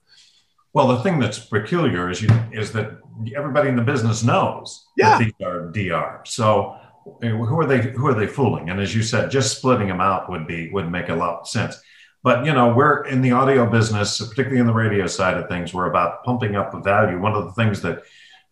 Well, 0.73 0.88
the 0.88 1.03
thing 1.03 1.18
that's 1.18 1.38
peculiar 1.38 2.11
is 2.11 2.21
you 2.21 2.29
is 2.53 2.73
that 2.73 2.99
everybody 3.35 3.68
in 3.68 3.77
the 3.77 3.83
business 3.83 4.23
knows 4.23 4.87
yeah. 4.97 5.18
that 5.18 5.25
these 5.25 5.47
are 5.47 5.71
DR. 5.73 6.21
So 6.25 6.77
who 7.21 7.61
are 7.61 7.66
they 7.66 7.81
who 7.81 8.07
are 8.07 8.14
they 8.14 8.27
fooling? 8.27 8.71
And 8.71 8.81
as 8.81 8.94
you 8.94 9.03
said 9.03 9.31
just 9.31 9.57
splitting 9.57 9.88
them 9.88 10.01
out 10.01 10.31
would 10.31 10.47
be 10.47 10.71
would 10.71 10.90
make 10.90 11.09
a 11.09 11.14
lot 11.14 11.40
of 11.40 11.49
sense. 11.49 11.81
But 12.23 12.44
you 12.44 12.53
know 12.53 12.75
we're 12.75 13.05
in 13.05 13.23
the 13.23 13.33
audio 13.33 13.68
business 13.68 14.18
particularly 14.18 14.61
in 14.61 14.66
the 14.66 14.73
radio 14.73 15.07
side 15.07 15.37
of 15.37 15.49
things 15.49 15.73
we're 15.73 15.90
about 15.90 16.25
pumping 16.25 16.57
up 16.57 16.73
the 16.73 16.81
value. 16.81 17.21
One 17.21 17.35
of 17.35 17.44
the 17.44 17.53
things 17.53 17.81
that 17.83 18.03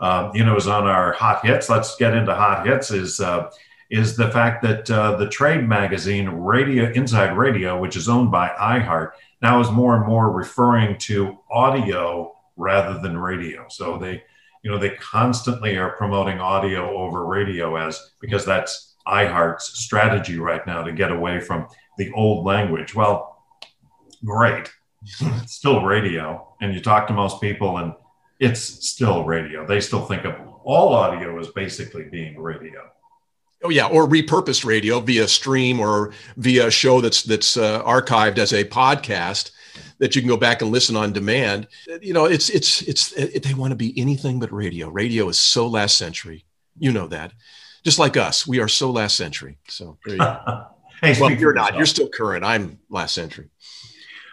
uh, 0.00 0.30
you 0.34 0.44
know 0.44 0.56
is 0.56 0.66
on 0.68 0.86
our 0.86 1.12
hot 1.12 1.44
hits 1.44 1.68
let's 1.68 1.96
get 1.96 2.14
into 2.14 2.34
hot 2.34 2.66
hits 2.66 2.90
is 2.90 3.20
uh, 3.20 3.50
is 3.90 4.16
the 4.16 4.30
fact 4.30 4.62
that 4.62 4.90
uh, 4.90 5.16
the 5.16 5.28
trade 5.28 5.68
magazine 5.68 6.28
radio 6.28 6.90
inside 6.92 7.36
radio 7.36 7.78
which 7.78 7.96
is 7.96 8.08
owned 8.08 8.30
by 8.30 8.48
iheart 8.48 9.12
now 9.42 9.60
is 9.60 9.70
more 9.70 9.96
and 9.96 10.06
more 10.06 10.30
referring 10.30 10.98
to 10.98 11.38
audio 11.50 12.32
rather 12.56 12.98
than 13.00 13.16
radio. 13.18 13.66
So 13.68 13.98
they 13.98 14.22
you 14.66 14.72
know, 14.72 14.78
they 14.78 14.96
constantly 14.96 15.76
are 15.76 15.90
promoting 15.90 16.40
audio 16.40 16.98
over 16.98 17.24
radio 17.24 17.76
as 17.76 18.10
because 18.20 18.44
that's 18.44 18.96
iHeart's 19.06 19.78
strategy 19.78 20.40
right 20.40 20.66
now 20.66 20.82
to 20.82 20.90
get 20.90 21.12
away 21.12 21.38
from 21.38 21.68
the 21.98 22.10
old 22.14 22.44
language. 22.44 22.92
Well, 22.92 23.44
great. 24.24 24.68
it's 25.20 25.52
still 25.52 25.84
radio. 25.84 26.52
And 26.60 26.74
you 26.74 26.80
talk 26.80 27.06
to 27.06 27.12
most 27.12 27.40
people 27.40 27.76
and 27.76 27.94
it's 28.40 28.60
still 28.60 29.22
radio. 29.22 29.64
They 29.64 29.80
still 29.80 30.04
think 30.04 30.24
of 30.24 30.34
all 30.64 30.94
audio 30.94 31.38
as 31.38 31.46
basically 31.50 32.02
being 32.10 32.36
radio. 32.36 32.90
Oh 33.62 33.68
yeah, 33.68 33.86
or 33.86 34.08
repurposed 34.08 34.64
radio 34.64 34.98
via 34.98 35.28
stream 35.28 35.78
or 35.78 36.12
via 36.38 36.66
a 36.66 36.70
show 36.72 37.00
that's 37.00 37.22
that's 37.22 37.56
uh, 37.56 37.84
archived 37.84 38.38
as 38.38 38.52
a 38.52 38.64
podcast 38.64 39.52
that 39.98 40.14
you 40.14 40.22
can 40.22 40.28
go 40.28 40.36
back 40.36 40.62
and 40.62 40.70
listen 40.70 40.96
on 40.96 41.12
demand. 41.12 41.68
You 42.00 42.12
know, 42.12 42.26
it's 42.26 42.50
it's 42.50 42.82
it's 42.82 43.12
it, 43.12 43.42
they 43.42 43.54
want 43.54 43.72
to 43.72 43.76
be 43.76 43.98
anything 43.98 44.38
but 44.38 44.52
radio. 44.52 44.88
Radio 44.88 45.28
is 45.28 45.38
so 45.38 45.66
last 45.66 45.96
century. 45.96 46.44
You 46.78 46.92
know 46.92 47.06
that. 47.08 47.32
Just 47.84 47.98
like 47.98 48.16
us, 48.16 48.46
we 48.46 48.60
are 48.60 48.68
so 48.68 48.90
last 48.90 49.16
century. 49.16 49.58
So 49.68 49.98
there 50.04 50.16
you 50.16 50.20
go. 50.20 50.66
hey, 51.02 51.14
well, 51.20 51.30
you're 51.30 51.54
not. 51.54 51.76
You're 51.76 51.86
still 51.86 52.08
current. 52.08 52.44
I'm 52.44 52.78
last 52.88 53.14
century. 53.14 53.48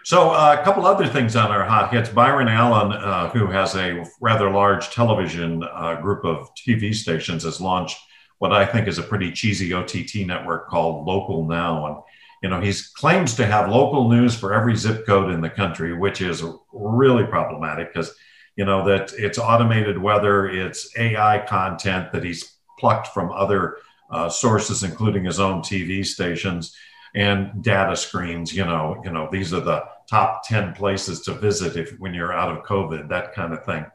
So 0.04 0.30
uh, 0.32 0.58
a 0.60 0.62
couple 0.62 0.84
other 0.84 1.06
things 1.06 1.34
on 1.34 1.50
our 1.50 1.64
hot 1.64 1.90
hits. 1.90 2.10
Byron 2.10 2.48
Allen, 2.48 2.92
uh, 2.92 3.30
who 3.30 3.46
has 3.46 3.74
a 3.74 4.04
rather 4.20 4.50
large 4.50 4.90
television 4.90 5.64
uh, 5.64 5.98
group 6.02 6.26
of 6.26 6.54
TV 6.54 6.94
stations, 6.94 7.44
has 7.44 7.58
launched 7.58 7.96
what 8.38 8.52
I 8.52 8.66
think 8.66 8.86
is 8.86 8.98
a 8.98 9.02
pretty 9.02 9.32
cheesy 9.32 9.72
OTT 9.72 10.26
network 10.26 10.68
called 10.68 11.06
Local 11.06 11.46
Now, 11.46 11.86
and 11.86 11.96
you 12.44 12.50
know, 12.50 12.60
he 12.60 12.74
claims 12.92 13.34
to 13.36 13.46
have 13.46 13.70
local 13.70 14.10
news 14.10 14.34
for 14.34 14.52
every 14.52 14.76
zip 14.76 15.06
code 15.06 15.30
in 15.30 15.40
the 15.40 15.48
country, 15.48 15.96
which 15.96 16.20
is 16.20 16.44
really 16.74 17.24
problematic 17.24 17.90
because, 17.90 18.14
you 18.54 18.66
know, 18.66 18.84
that 18.86 19.14
it's 19.16 19.38
automated 19.38 19.96
weather, 19.96 20.46
it's 20.46 20.94
AI 20.98 21.38
content 21.48 22.12
that 22.12 22.22
he's 22.22 22.56
plucked 22.78 23.06
from 23.06 23.32
other 23.32 23.78
uh, 24.10 24.28
sources, 24.28 24.82
including 24.82 25.24
his 25.24 25.40
own 25.40 25.62
TV 25.62 26.04
stations 26.04 26.76
and 27.14 27.64
data 27.64 27.96
screens. 27.96 28.54
You 28.54 28.66
know, 28.66 29.00
you 29.02 29.10
know, 29.10 29.26
these 29.32 29.54
are 29.54 29.60
the 29.60 29.82
top 30.06 30.46
10 30.46 30.74
places 30.74 31.22
to 31.22 31.32
visit 31.32 31.76
if 31.78 31.98
when 31.98 32.12
you're 32.12 32.34
out 32.34 32.54
of 32.54 32.62
COVID, 32.62 33.08
that 33.08 33.32
kind 33.32 33.54
of 33.54 33.64
thing. 33.64 33.86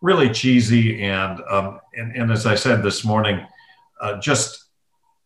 Really 0.00 0.30
cheesy. 0.30 1.02
And, 1.02 1.40
um, 1.50 1.80
and, 1.94 2.14
and 2.14 2.30
as 2.30 2.46
I 2.46 2.54
said 2.54 2.84
this 2.84 3.04
morning, 3.04 3.44
uh, 4.00 4.20
just 4.20 4.65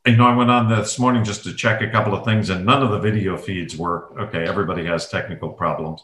you 0.06 0.16
know, 0.16 0.26
I 0.26 0.34
went 0.34 0.50
on 0.50 0.68
this 0.68 0.98
morning 0.98 1.24
just 1.24 1.44
to 1.44 1.54
check 1.54 1.82
a 1.82 1.90
couple 1.90 2.14
of 2.14 2.24
things, 2.24 2.48
and 2.50 2.64
none 2.64 2.82
of 2.82 2.90
the 2.90 2.98
video 2.98 3.36
feeds 3.36 3.76
work. 3.76 4.14
Okay, 4.18 4.46
everybody 4.46 4.84
has 4.86 5.08
technical 5.08 5.50
problems. 5.50 6.02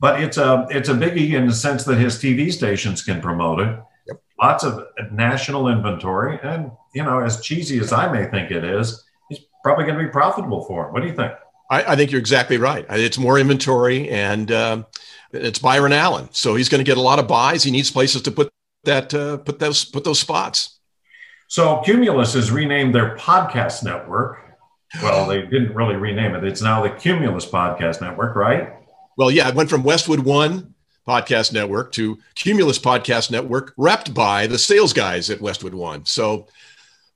but 0.00 0.20
it's 0.20 0.36
a 0.36 0.66
it's 0.70 0.88
a 0.88 0.94
biggie 0.94 1.32
in 1.34 1.46
the 1.46 1.54
sense 1.54 1.84
that 1.84 1.98
his 1.98 2.16
TV 2.16 2.52
stations 2.52 3.02
can 3.02 3.20
promote 3.20 3.60
it. 3.60 3.78
Yep. 4.06 4.22
Lots 4.40 4.64
of 4.64 4.86
national 5.12 5.68
inventory, 5.68 6.38
and 6.42 6.70
you 6.94 7.02
know, 7.02 7.20
as 7.20 7.40
cheesy 7.40 7.78
as 7.80 7.92
I 7.92 8.10
may 8.12 8.26
think 8.26 8.50
it 8.50 8.64
is, 8.64 9.02
he's 9.28 9.40
probably 9.62 9.84
going 9.84 9.98
to 9.98 10.04
be 10.04 10.10
profitable 10.10 10.64
for 10.64 10.86
him. 10.86 10.92
What 10.92 11.02
do 11.02 11.08
you 11.08 11.14
think? 11.14 11.32
I, 11.70 11.92
I 11.92 11.96
think 11.96 12.12
you're 12.12 12.20
exactly 12.20 12.58
right. 12.58 12.84
It's 12.90 13.18
more 13.18 13.38
inventory, 13.38 14.10
and 14.10 14.52
um, 14.52 14.86
it's 15.32 15.58
Byron 15.58 15.92
Allen, 15.92 16.28
so 16.32 16.54
he's 16.54 16.68
going 16.68 16.84
to 16.84 16.88
get 16.88 16.98
a 16.98 17.02
lot 17.02 17.18
of 17.18 17.26
buys. 17.26 17.64
He 17.64 17.70
needs 17.70 17.90
places 17.90 18.22
to 18.22 18.30
put 18.30 18.50
that 18.84 19.12
uh, 19.12 19.38
put 19.38 19.58
those 19.58 19.84
put 19.84 20.04
those 20.04 20.20
spots. 20.20 20.73
So 21.54 21.80
Cumulus 21.84 22.32
has 22.32 22.50
renamed 22.50 22.92
their 22.92 23.16
podcast 23.16 23.84
network. 23.84 24.40
Well, 25.00 25.24
they 25.28 25.42
didn't 25.42 25.72
really 25.72 25.94
rename 25.94 26.34
it. 26.34 26.42
It's 26.42 26.60
now 26.60 26.82
the 26.82 26.90
Cumulus 26.90 27.46
Podcast 27.46 28.00
Network, 28.00 28.34
right? 28.34 28.72
Well, 29.16 29.30
yeah, 29.30 29.48
it 29.48 29.54
went 29.54 29.70
from 29.70 29.84
Westwood 29.84 30.18
One 30.18 30.74
Podcast 31.06 31.52
Network 31.52 31.92
to 31.92 32.18
Cumulus 32.34 32.80
Podcast 32.80 33.30
Network, 33.30 33.72
repped 33.76 34.12
by 34.12 34.48
the 34.48 34.58
sales 34.58 34.92
guys 34.92 35.30
at 35.30 35.40
Westwood 35.40 35.74
One. 35.74 36.04
So 36.06 36.48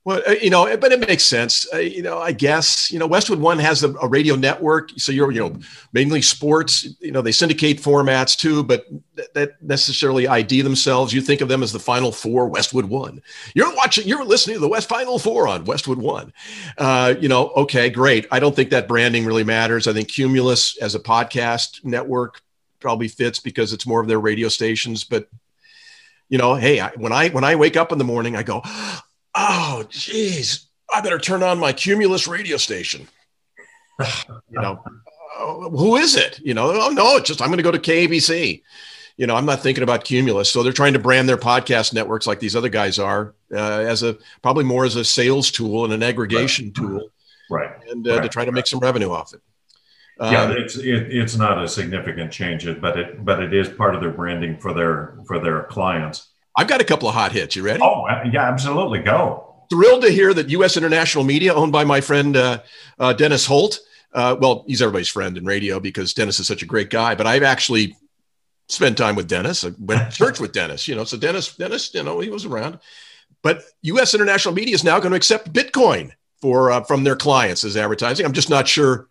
well, 0.05 0.21
uh, 0.25 0.31
you 0.31 0.49
know, 0.49 0.75
but 0.77 0.93
it 0.93 0.99
makes 1.01 1.25
sense. 1.25 1.67
Uh, 1.73 1.77
you 1.77 2.01
know, 2.01 2.19
I 2.19 2.31
guess 2.31 2.89
you 2.89 2.99
know 2.99 3.05
Westwood 3.05 3.39
One 3.39 3.59
has 3.59 3.83
a, 3.83 3.93
a, 3.95 4.07
radio 4.07 4.35
network, 4.35 4.91
so 4.97 5.11
you're 5.11 5.31
you 5.31 5.41
know 5.41 5.59
mainly 5.91 6.21
sports. 6.21 6.87
You 7.01 7.11
know, 7.11 7.21
they 7.21 7.33
syndicate 7.33 7.81
formats 7.81 8.37
too, 8.37 8.63
but 8.63 8.85
th- 9.17 9.27
that 9.33 9.61
necessarily 9.61 10.25
ID 10.25 10.61
themselves. 10.61 11.13
You 11.13 11.19
think 11.19 11.41
of 11.41 11.49
them 11.49 11.61
as 11.61 11.73
the 11.73 11.79
Final 11.79 12.13
Four, 12.13 12.47
Westwood 12.47 12.85
One. 12.85 13.21
You're 13.53 13.75
watching, 13.75 14.07
you're 14.07 14.23
listening 14.23 14.55
to 14.55 14.61
the 14.61 14.69
West 14.69 14.87
Final 14.87 15.19
Four 15.19 15.49
on 15.49 15.65
Westwood 15.65 15.99
One. 15.99 16.31
Uh, 16.77 17.15
you 17.19 17.27
know, 17.27 17.49
okay, 17.49 17.89
great. 17.89 18.25
I 18.31 18.39
don't 18.39 18.55
think 18.55 18.69
that 18.69 18.87
branding 18.87 19.25
really 19.25 19.43
matters. 19.43 19.85
I 19.85 19.91
think 19.91 20.07
Cumulus 20.07 20.77
as 20.77 20.95
a 20.95 20.99
podcast 20.99 21.83
network 21.83 22.41
probably 22.79 23.09
fits 23.09 23.39
because 23.39 23.73
it's 23.73 23.85
more 23.85 23.99
of 23.99 24.07
their 24.07 24.19
radio 24.19 24.47
stations, 24.47 25.03
but 25.03 25.27
you 26.29 26.37
know, 26.37 26.55
hey, 26.55 26.79
I, 26.79 26.91
when 26.95 27.11
I 27.11 27.29
when 27.29 27.43
I 27.43 27.55
wake 27.55 27.75
up 27.75 27.91
in 27.91 27.97
the 27.97 28.03
morning, 28.05 28.37
I 28.37 28.43
go 28.43 28.63
oh, 29.35 29.85
geez, 29.89 30.67
I 30.93 31.01
better 31.01 31.19
turn 31.19 31.43
on 31.43 31.59
my 31.59 31.73
Cumulus 31.73 32.27
radio 32.27 32.57
station. 32.57 33.07
you 33.99 34.61
know, 34.61 34.83
uh, 35.39 35.69
who 35.69 35.95
is 35.97 36.15
it? 36.15 36.39
You 36.39 36.53
know, 36.53 36.71
oh 36.73 36.89
no, 36.89 37.17
it's 37.17 37.27
just 37.27 37.41
I'm 37.41 37.49
going 37.49 37.57
to 37.57 37.63
go 37.63 37.71
to 37.71 37.79
KABC. 37.79 38.61
You 39.17 39.27
know, 39.27 39.35
I'm 39.35 39.45
not 39.45 39.61
thinking 39.61 39.83
about 39.83 40.05
Cumulus. 40.05 40.49
So 40.49 40.63
they're 40.63 40.71
trying 40.71 40.93
to 40.93 40.99
brand 40.99 41.27
their 41.27 41.37
podcast 41.37 41.93
networks 41.93 42.25
like 42.25 42.39
these 42.39 42.55
other 42.55 42.69
guys 42.69 42.99
are 42.99 43.35
uh, 43.53 43.57
as 43.57 44.01
a 44.01 44.17
probably 44.41 44.63
more 44.63 44.85
as 44.85 44.95
a 44.95 45.03
sales 45.03 45.51
tool 45.51 45.83
and 45.83 45.93
an 45.93 46.03
aggregation 46.03 46.67
right. 46.67 46.75
tool, 46.75 47.09
right? 47.49 47.71
And 47.89 48.07
uh, 48.07 48.15
right. 48.15 48.23
to 48.23 48.29
try 48.29 48.45
to 48.45 48.51
make 48.53 48.67
some 48.67 48.79
revenue 48.79 49.11
off 49.11 49.33
it. 49.33 49.41
Yeah, 50.21 50.51
it's 50.51 50.75
it, 50.77 51.13
it's 51.13 51.37
not 51.37 51.63
a 51.63 51.67
significant 51.67 52.31
change, 52.31 52.67
but 52.81 52.99
it 52.99 53.23
but 53.23 53.41
it 53.41 53.53
is 53.53 53.69
part 53.69 53.95
of 53.95 54.01
their 54.01 54.11
branding 54.11 54.57
for 54.57 54.73
their 54.73 55.17
for 55.25 55.39
their 55.39 55.63
clients. 55.63 56.29
I've 56.55 56.67
got 56.67 56.81
a 56.81 56.83
couple 56.83 57.07
of 57.07 57.15
hot 57.15 57.31
hits. 57.31 57.55
You 57.55 57.63
ready? 57.63 57.79
Oh, 57.81 58.05
yeah, 58.31 58.49
absolutely. 58.49 58.99
Go. 58.99 59.65
Thrilled 59.69 60.01
to 60.01 60.09
hear 60.09 60.33
that 60.33 60.49
U.S. 60.49 60.77
International 60.77 61.23
Media, 61.23 61.53
owned 61.53 61.71
by 61.71 61.83
my 61.83 62.01
friend 62.01 62.35
uh, 62.35 62.61
uh, 62.97 63.13
Dennis 63.13 63.45
Holt. 63.45 63.79
Uh, 64.13 64.35
well, 64.39 64.63
he's 64.67 64.81
everybody's 64.81 65.07
friend 65.07 65.37
in 65.37 65.45
radio 65.45 65.79
because 65.79 66.13
Dennis 66.13 66.39
is 66.39 66.47
such 66.47 66.63
a 66.63 66.65
great 66.65 66.89
guy. 66.89 67.13
But 67.13 67.27
I've 67.27 67.43
actually 67.43 67.95
spent 68.67 68.97
time 68.97 69.15
with 69.15 69.27
Dennis. 69.27 69.63
I 69.63 69.71
went 69.79 70.11
to 70.11 70.17
church 70.17 70.39
with 70.39 70.53
Dennis. 70.53 70.87
You 70.87 70.95
know, 70.95 71.03
so 71.03 71.17
Dennis, 71.17 71.55
Dennis, 71.55 71.93
you 71.93 72.03
know, 72.03 72.19
he 72.19 72.29
was 72.29 72.45
around. 72.45 72.79
But 73.41 73.63
U.S. 73.83 74.13
International 74.13 74.53
Media 74.53 74.75
is 74.75 74.83
now 74.83 74.99
going 74.99 75.11
to 75.11 75.17
accept 75.17 75.53
Bitcoin 75.53 76.11
for 76.41 76.71
uh, 76.71 76.83
from 76.83 77.03
their 77.03 77.15
clients 77.15 77.63
as 77.63 77.77
advertising. 77.77 78.25
I'm 78.25 78.33
just 78.33 78.49
not 78.49 78.67
sure. 78.67 79.07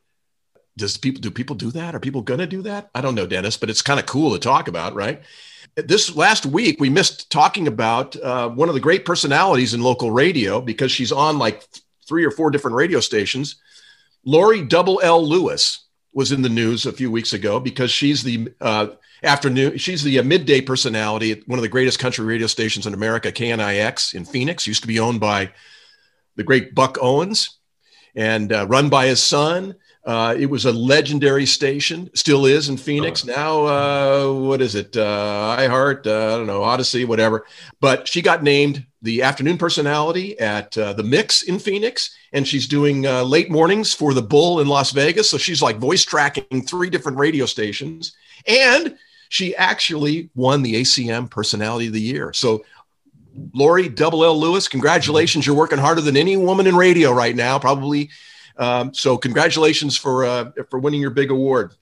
Does 0.77 0.96
people 0.96 1.20
do 1.20 1.31
people 1.31 1.57
do 1.57 1.70
that? 1.72 1.94
Are 1.94 2.01
people 2.01 2.22
going 2.22 2.40
to 2.40 2.46
do 2.46 2.62
that? 2.62 2.90
I 2.94 3.01
don't 3.01 3.14
know, 3.14 3.27
Dennis, 3.27 3.57
but 3.57 3.70
it's 3.70 3.83
kind 3.83 3.98
of 3.98 4.07
cool 4.07 4.33
to 4.33 4.38
talk 4.38 4.68
about, 4.68 4.94
right? 4.94 5.22
This 5.87 6.14
last 6.17 6.47
week 6.47 6.81
we 6.81 6.91
missed 6.91 7.31
talking 7.31 7.69
about 7.69 8.17
uh, 8.17 8.49
one 8.49 8.69
of 8.69 8.75
the 8.75 8.81
great 8.81 9.05
personalities 9.05 9.75
in 9.75 9.83
local 9.83 10.11
radio 10.11 10.61
because 10.61 10.91
she's 10.91 11.12
on 11.12 11.38
like 11.38 11.64
three 12.07 12.25
or 12.25 12.31
four 12.31 12.51
different 12.51 12.77
radio 12.77 13.01
stations. 13.01 13.57
Lori 14.25 14.64
Double 14.64 15.01
L 15.03 15.27
Lewis 15.27 15.87
was 16.12 16.33
in 16.33 16.43
the 16.43 16.49
news 16.49 16.87
a 16.87 16.93
few 16.93 17.11
weeks 17.11 17.33
ago 17.33 17.61
because 17.61 17.91
she's 17.91 18.23
the 18.23 18.53
uh, 18.61 18.88
afternoon, 19.23 19.79
she's 19.79 20.03
the 20.03 20.19
uh, 20.19 20.23
midday 20.23 20.61
personality 20.61 21.33
at 21.33 21.47
one 21.47 21.59
of 21.59 21.62
the 21.62 21.69
greatest 21.69 21.99
country 21.99 22.25
radio 22.25 22.47
stations 22.47 22.87
in 22.87 22.95
America, 22.95 23.31
KNIX 23.31 24.14
in 24.14 24.25
Phoenix. 24.25 24.67
Used 24.67 24.83
to 24.83 24.88
be 24.88 25.01
owned 25.01 25.21
by 25.21 25.51
the 26.37 26.45
great 26.45 26.75
Buck 26.75 26.99
Owens 27.01 27.59
and 28.14 28.53
uh, 28.53 28.67
run 28.67 28.88
by 28.88 29.07
his 29.07 29.23
son. 29.23 29.75
Uh, 30.09 30.35
it 30.38 30.47
was 30.47 30.64
a 30.64 30.73
legendary 30.73 31.44
station, 31.44 32.09
still 32.14 32.47
is 32.47 32.71
in 32.71 32.79
Phoenix. 32.79 33.27
Now, 33.27 33.66
uh, 33.66 34.33
what 34.33 34.62
is 34.62 34.75
it? 34.75 34.97
Uh, 34.97 35.55
iHeart, 35.59 36.07
uh, 36.07 36.35
I 36.35 36.38
don't 36.38 36.47
know, 36.47 36.62
Odyssey, 36.62 37.05
whatever. 37.05 37.44
But 37.79 38.09
she 38.09 38.23
got 38.23 38.42
named 38.42 38.87
the 39.03 39.21
afternoon 39.23 39.59
personality 39.59 40.40
at 40.40 40.79
uh, 40.79 40.94
the 40.94 41.03
Mix 41.03 41.42
in 41.42 41.59
Phoenix, 41.59 42.16
and 42.33 42.49
she's 42.49 42.66
doing 42.66 43.07
uh, 43.07 43.23
late 43.23 43.51
mornings 43.51 43.92
for 43.92 44.14
the 44.14 44.23
Bull 44.23 44.61
in 44.61 44.66
Las 44.66 44.92
Vegas. 44.92 45.29
So 45.29 45.37
she's 45.37 45.61
like 45.61 45.77
voice 45.77 46.07
tracking 46.07 46.62
three 46.62 46.88
different 46.88 47.18
radio 47.18 47.44
stations. 47.44 48.16
And 48.47 48.97
she 49.29 49.55
actually 49.57 50.31
won 50.35 50.62
the 50.62 50.77
ACM 50.77 51.31
Personality 51.31 51.88
of 51.88 51.92
the 51.92 52.01
Year. 52.01 52.33
So 52.33 52.64
Lori 53.53 53.90
Double 53.90 54.25
L 54.25 54.40
Lewis, 54.40 54.68
congratulations. 54.68 55.47
You're 55.47 55.55
working 55.55 55.77
harder 55.77 56.01
than 56.01 56.16
any 56.16 56.38
woman 56.38 56.66
in 56.66 56.77
radio 56.77 57.12
right 57.12 57.37
now, 57.37 57.59
probably 57.59 58.09
um, 58.59 58.92
so 58.92 59.16
congratulations 59.16 59.97
for 59.97 60.25
uh, 60.25 60.51
for 60.71 60.79
winning 60.79 61.01
your 61.01 61.11
big 61.11 61.31
award. 61.31 61.75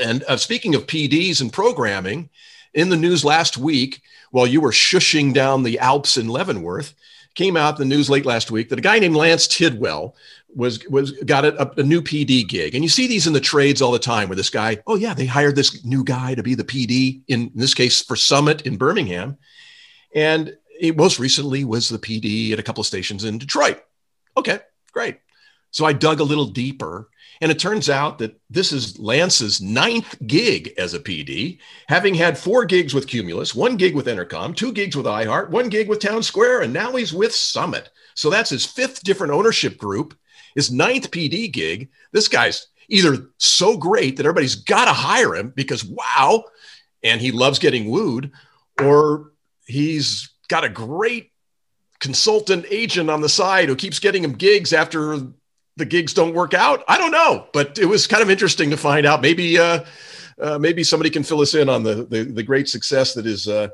And 0.00 0.24
uh, 0.24 0.36
speaking 0.36 0.74
of 0.74 0.86
PDs 0.86 1.40
and 1.40 1.52
programming, 1.52 2.28
in 2.74 2.90
the 2.90 2.96
news 2.96 3.24
last 3.24 3.56
week, 3.56 4.02
while 4.30 4.46
you 4.46 4.60
were 4.60 4.70
shushing 4.70 5.32
down 5.32 5.62
the 5.62 5.78
Alps 5.78 6.16
in 6.16 6.28
Leavenworth, 6.28 6.94
came 7.34 7.56
out 7.56 7.76
the 7.76 7.84
news 7.84 8.08
late 8.10 8.26
last 8.26 8.50
week 8.50 8.68
that 8.68 8.78
a 8.78 8.82
guy 8.82 8.98
named 8.98 9.16
Lance 9.16 9.46
Tidwell 9.46 10.14
was 10.54 10.86
was 10.88 11.12
got 11.12 11.44
a, 11.44 11.80
a, 11.80 11.82
new 11.82 12.00
PD 12.00 12.46
gig. 12.46 12.74
And 12.74 12.82
you 12.82 12.88
see 12.88 13.06
these 13.06 13.26
in 13.26 13.32
the 13.32 13.40
trades 13.40 13.82
all 13.82 13.92
the 13.92 13.98
time 13.98 14.28
where 14.28 14.36
this 14.36 14.50
guy, 14.50 14.78
oh 14.86 14.94
yeah, 14.94 15.12
they 15.12 15.26
hired 15.26 15.54
this 15.56 15.84
new 15.84 16.02
guy 16.02 16.34
to 16.34 16.42
be 16.42 16.54
the 16.54 16.64
PD 16.64 17.20
in, 17.28 17.42
in 17.42 17.52
this 17.54 17.74
case 17.74 18.02
for 18.02 18.16
Summit 18.16 18.62
in 18.62 18.76
Birmingham. 18.76 19.36
And 20.14 20.56
he 20.78 20.92
most 20.92 21.18
recently 21.18 21.64
was 21.64 21.88
the 21.88 21.98
PD 21.98 22.52
at 22.52 22.58
a 22.58 22.62
couple 22.62 22.80
of 22.80 22.86
stations 22.86 23.24
in 23.24 23.38
Detroit. 23.38 23.82
Okay, 24.36 24.60
great. 24.92 25.18
So 25.76 25.84
I 25.84 25.92
dug 25.92 26.20
a 26.20 26.24
little 26.24 26.46
deeper, 26.46 27.10
and 27.42 27.52
it 27.52 27.58
turns 27.58 27.90
out 27.90 28.16
that 28.20 28.40
this 28.48 28.72
is 28.72 28.98
Lance's 28.98 29.60
ninth 29.60 30.16
gig 30.26 30.72
as 30.78 30.94
a 30.94 30.98
PD, 30.98 31.58
having 31.86 32.14
had 32.14 32.38
four 32.38 32.64
gigs 32.64 32.94
with 32.94 33.06
Cumulus, 33.06 33.54
one 33.54 33.76
gig 33.76 33.94
with 33.94 34.06
Entercom, 34.06 34.56
two 34.56 34.72
gigs 34.72 34.96
with 34.96 35.04
iHeart, 35.04 35.50
one 35.50 35.68
gig 35.68 35.86
with 35.86 35.98
Townsquare, 35.98 36.64
and 36.64 36.72
now 36.72 36.96
he's 36.96 37.12
with 37.12 37.34
Summit. 37.34 37.90
So 38.14 38.30
that's 38.30 38.48
his 38.48 38.64
fifth 38.64 39.02
different 39.02 39.34
ownership 39.34 39.76
group, 39.76 40.16
his 40.54 40.72
ninth 40.72 41.10
PD 41.10 41.52
gig. 41.52 41.90
This 42.10 42.28
guy's 42.28 42.68
either 42.88 43.28
so 43.36 43.76
great 43.76 44.16
that 44.16 44.24
everybody's 44.24 44.54
got 44.54 44.86
to 44.86 44.94
hire 44.94 45.34
him 45.34 45.52
because 45.54 45.84
wow, 45.84 46.44
and 47.02 47.20
he 47.20 47.32
loves 47.32 47.58
getting 47.58 47.90
wooed, 47.90 48.32
or 48.80 49.32
he's 49.66 50.30
got 50.48 50.64
a 50.64 50.70
great 50.70 51.32
consultant 52.00 52.64
agent 52.70 53.10
on 53.10 53.20
the 53.20 53.28
side 53.28 53.68
who 53.68 53.76
keeps 53.76 53.98
getting 53.98 54.24
him 54.24 54.32
gigs 54.32 54.72
after 54.72 55.18
the 55.76 55.84
gigs 55.84 56.14
don't 56.14 56.34
work 56.34 56.54
out. 56.54 56.82
I 56.88 56.98
don't 56.98 57.10
know, 57.10 57.46
but 57.52 57.78
it 57.78 57.86
was 57.86 58.06
kind 58.06 58.22
of 58.22 58.30
interesting 58.30 58.70
to 58.70 58.76
find 58.76 59.06
out. 59.06 59.20
Maybe 59.20 59.58
uh, 59.58 59.84
uh, 60.40 60.58
maybe 60.58 60.82
somebody 60.82 61.10
can 61.10 61.22
fill 61.22 61.40
us 61.40 61.54
in 61.54 61.68
on 61.68 61.82
the 61.82 62.04
the, 62.04 62.24
the 62.24 62.42
great 62.42 62.68
success 62.68 63.14
that 63.14 63.26
is 63.26 63.48
uh, 63.48 63.68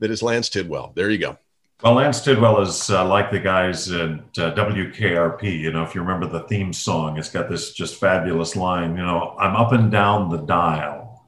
that 0.00 0.10
is 0.10 0.22
Lance 0.22 0.48
Tidwell. 0.48 0.92
There 0.94 1.10
you 1.10 1.18
go. 1.18 1.38
Well, 1.82 1.94
Lance 1.94 2.20
Tidwell 2.20 2.60
is 2.60 2.90
uh, 2.90 3.04
like 3.04 3.32
the 3.32 3.40
guys 3.40 3.90
at 3.90 4.10
uh, 4.10 4.54
WKRP. 4.54 5.58
You 5.58 5.72
know, 5.72 5.82
if 5.82 5.94
you 5.94 6.00
remember 6.00 6.26
the 6.26 6.46
theme 6.46 6.72
song, 6.72 7.18
it's 7.18 7.28
got 7.28 7.48
this 7.48 7.72
just 7.72 7.96
fabulous 7.96 8.54
line. 8.54 8.96
You 8.96 9.02
know, 9.02 9.34
I'm 9.38 9.56
up 9.56 9.72
and 9.72 9.90
down 9.90 10.30
the 10.30 10.38
dial, 10.38 11.24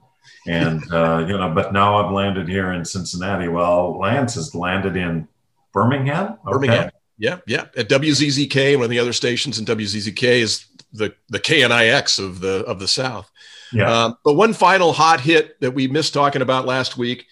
and 0.46 0.80
uh, 0.92 1.24
you 1.26 1.36
know, 1.36 1.50
but 1.52 1.72
now 1.72 1.96
I've 1.96 2.12
landed 2.12 2.48
here 2.48 2.72
in 2.72 2.84
Cincinnati. 2.84 3.48
Well, 3.48 3.98
Lance 3.98 4.34
has 4.36 4.54
landed 4.54 4.96
in 4.96 5.28
Birmingham. 5.72 6.38
Okay. 6.46 6.52
Birmingham. 6.52 6.90
Yeah, 7.16 7.38
yeah. 7.46 7.66
At 7.76 7.88
WZZK, 7.88 8.76
one 8.76 8.84
of 8.84 8.90
the 8.90 8.98
other 8.98 9.12
stations 9.12 9.58
in 9.58 9.64
WZZK 9.64 10.22
is 10.22 10.66
the 10.92 11.14
the 11.28 11.40
KNIX 11.40 12.18
of 12.18 12.40
the 12.40 12.64
of 12.64 12.78
the 12.78 12.88
South. 12.88 13.30
Yeah. 13.72 14.04
Um, 14.04 14.18
but 14.24 14.34
one 14.34 14.52
final 14.52 14.92
hot 14.92 15.20
hit 15.20 15.60
that 15.60 15.72
we 15.72 15.88
missed 15.88 16.14
talking 16.14 16.42
about 16.42 16.66
last 16.66 16.96
week 16.96 17.26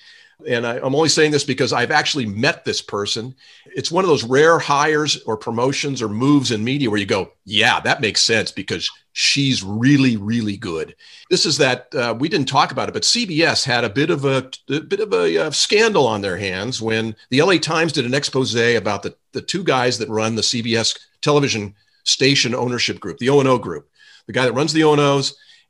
and 0.46 0.66
I, 0.66 0.76
am 0.76 0.94
only 0.94 1.08
saying 1.08 1.30
this 1.30 1.44
because 1.44 1.72
I've 1.72 1.90
actually 1.90 2.26
met 2.26 2.64
this 2.64 2.82
person. 2.82 3.34
It's 3.66 3.90
one 3.90 4.04
of 4.04 4.08
those 4.08 4.24
rare 4.24 4.58
hires 4.58 5.22
or 5.22 5.36
promotions 5.36 6.02
or 6.02 6.08
moves 6.08 6.50
in 6.50 6.64
media 6.64 6.90
where 6.90 6.98
you 6.98 7.06
go, 7.06 7.32
yeah, 7.44 7.80
that 7.80 8.00
makes 8.00 8.22
sense 8.22 8.50
because 8.50 8.90
she's 9.12 9.62
really, 9.62 10.16
really 10.16 10.56
good. 10.56 10.94
This 11.30 11.46
is 11.46 11.58
that 11.58 11.94
uh, 11.94 12.14
we 12.18 12.28
didn't 12.28 12.48
talk 12.48 12.72
about 12.72 12.88
it, 12.88 12.92
but 12.92 13.02
CBS 13.02 13.64
had 13.64 13.84
a 13.84 13.90
bit 13.90 14.10
of 14.10 14.24
a, 14.24 14.50
a 14.68 14.80
bit 14.80 15.00
of 15.00 15.12
a, 15.12 15.46
uh, 15.46 15.50
scandal 15.50 16.06
on 16.06 16.20
their 16.20 16.36
hands 16.36 16.80
when 16.80 17.14
the 17.30 17.42
LA 17.42 17.58
Times 17.58 17.92
did 17.92 18.06
an 18.06 18.14
expose 18.14 18.54
about 18.54 19.02
the, 19.02 19.14
the 19.32 19.42
two 19.42 19.64
guys 19.64 19.98
that 19.98 20.08
run 20.08 20.34
the 20.34 20.42
CBS 20.42 20.98
television 21.20 21.74
station 22.04 22.54
ownership 22.54 23.00
group, 23.00 23.18
the 23.18 23.28
O 23.30 23.40
and 23.40 23.48
O 23.48 23.58
group, 23.58 23.88
the 24.26 24.32
guy 24.32 24.44
that 24.44 24.52
runs 24.52 24.72
the 24.72 24.84
O 24.84 24.94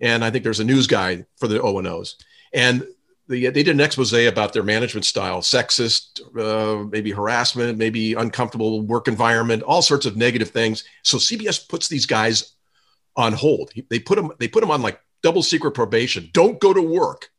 and 0.02 0.24
I 0.24 0.30
think 0.30 0.44
there's 0.44 0.60
a 0.60 0.64
news 0.64 0.86
guy 0.86 1.24
for 1.36 1.46
the 1.48 1.62
O 1.62 1.78
and 1.78 1.86
O's 1.86 2.16
And 2.52 2.86
the, 3.32 3.48
they 3.48 3.62
did 3.62 3.74
an 3.74 3.80
expose 3.80 4.12
about 4.12 4.52
their 4.52 4.62
management 4.62 5.04
style, 5.04 5.40
sexist, 5.40 6.20
uh, 6.38 6.84
maybe 6.84 7.10
harassment, 7.10 7.78
maybe 7.78 8.14
uncomfortable 8.14 8.82
work 8.82 9.08
environment, 9.08 9.62
all 9.62 9.82
sorts 9.82 10.06
of 10.06 10.16
negative 10.16 10.50
things. 10.50 10.84
So 11.02 11.16
CBS 11.16 11.68
puts 11.68 11.88
these 11.88 12.06
guys 12.06 12.52
on 13.16 13.32
hold. 13.32 13.72
They 13.88 13.98
put 13.98 14.16
them, 14.16 14.30
they 14.38 14.48
put 14.48 14.60
them 14.60 14.70
on 14.70 14.82
like 14.82 15.00
double 15.22 15.42
secret 15.42 15.72
probation. 15.72 16.30
Don't 16.32 16.60
go 16.60 16.72
to 16.72 16.82
work. 16.82 17.30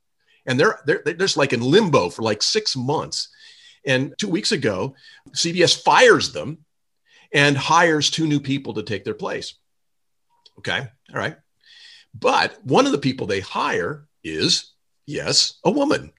And 0.45 0.59
they're, 0.59 0.79
they're, 0.85 1.01
they're 1.05 1.13
just 1.13 1.37
like 1.37 1.53
in 1.53 1.61
limbo 1.61 2.09
for 2.09 2.23
like 2.23 2.41
six 2.41 2.75
months. 2.75 3.29
And 3.85 4.13
two 4.17 4.29
weeks 4.29 4.51
ago, 4.51 4.95
CBS 5.31 5.81
fires 5.81 6.33
them 6.33 6.65
and 7.33 7.55
hires 7.55 8.09
two 8.09 8.27
new 8.27 8.39
people 8.39 8.73
to 8.73 8.83
take 8.83 9.03
their 9.03 9.13
place. 9.13 9.55
Okay. 10.57 10.79
All 10.79 11.19
right. 11.19 11.37
But 12.13 12.57
one 12.63 12.85
of 12.85 12.91
the 12.91 12.97
people 12.97 13.27
they 13.27 13.39
hire 13.39 14.07
is, 14.23 14.72
yes, 15.05 15.55
a 15.63 15.71
woman. 15.71 16.11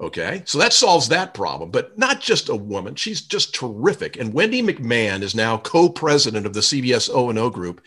Okay. 0.00 0.42
So 0.46 0.58
that 0.58 0.72
solves 0.72 1.08
that 1.08 1.34
problem, 1.34 1.70
but 1.70 1.98
not 1.98 2.20
just 2.20 2.48
a 2.48 2.56
woman. 2.56 2.94
She's 2.94 3.20
just 3.20 3.54
terrific. 3.54 4.16
And 4.16 4.32
Wendy 4.32 4.62
McMahon 4.62 5.22
is 5.22 5.34
now 5.34 5.58
co 5.58 5.90
president 5.90 6.46
of 6.46 6.54
the 6.54 6.60
CBS 6.60 7.10
O&O 7.12 7.50
group. 7.50 7.82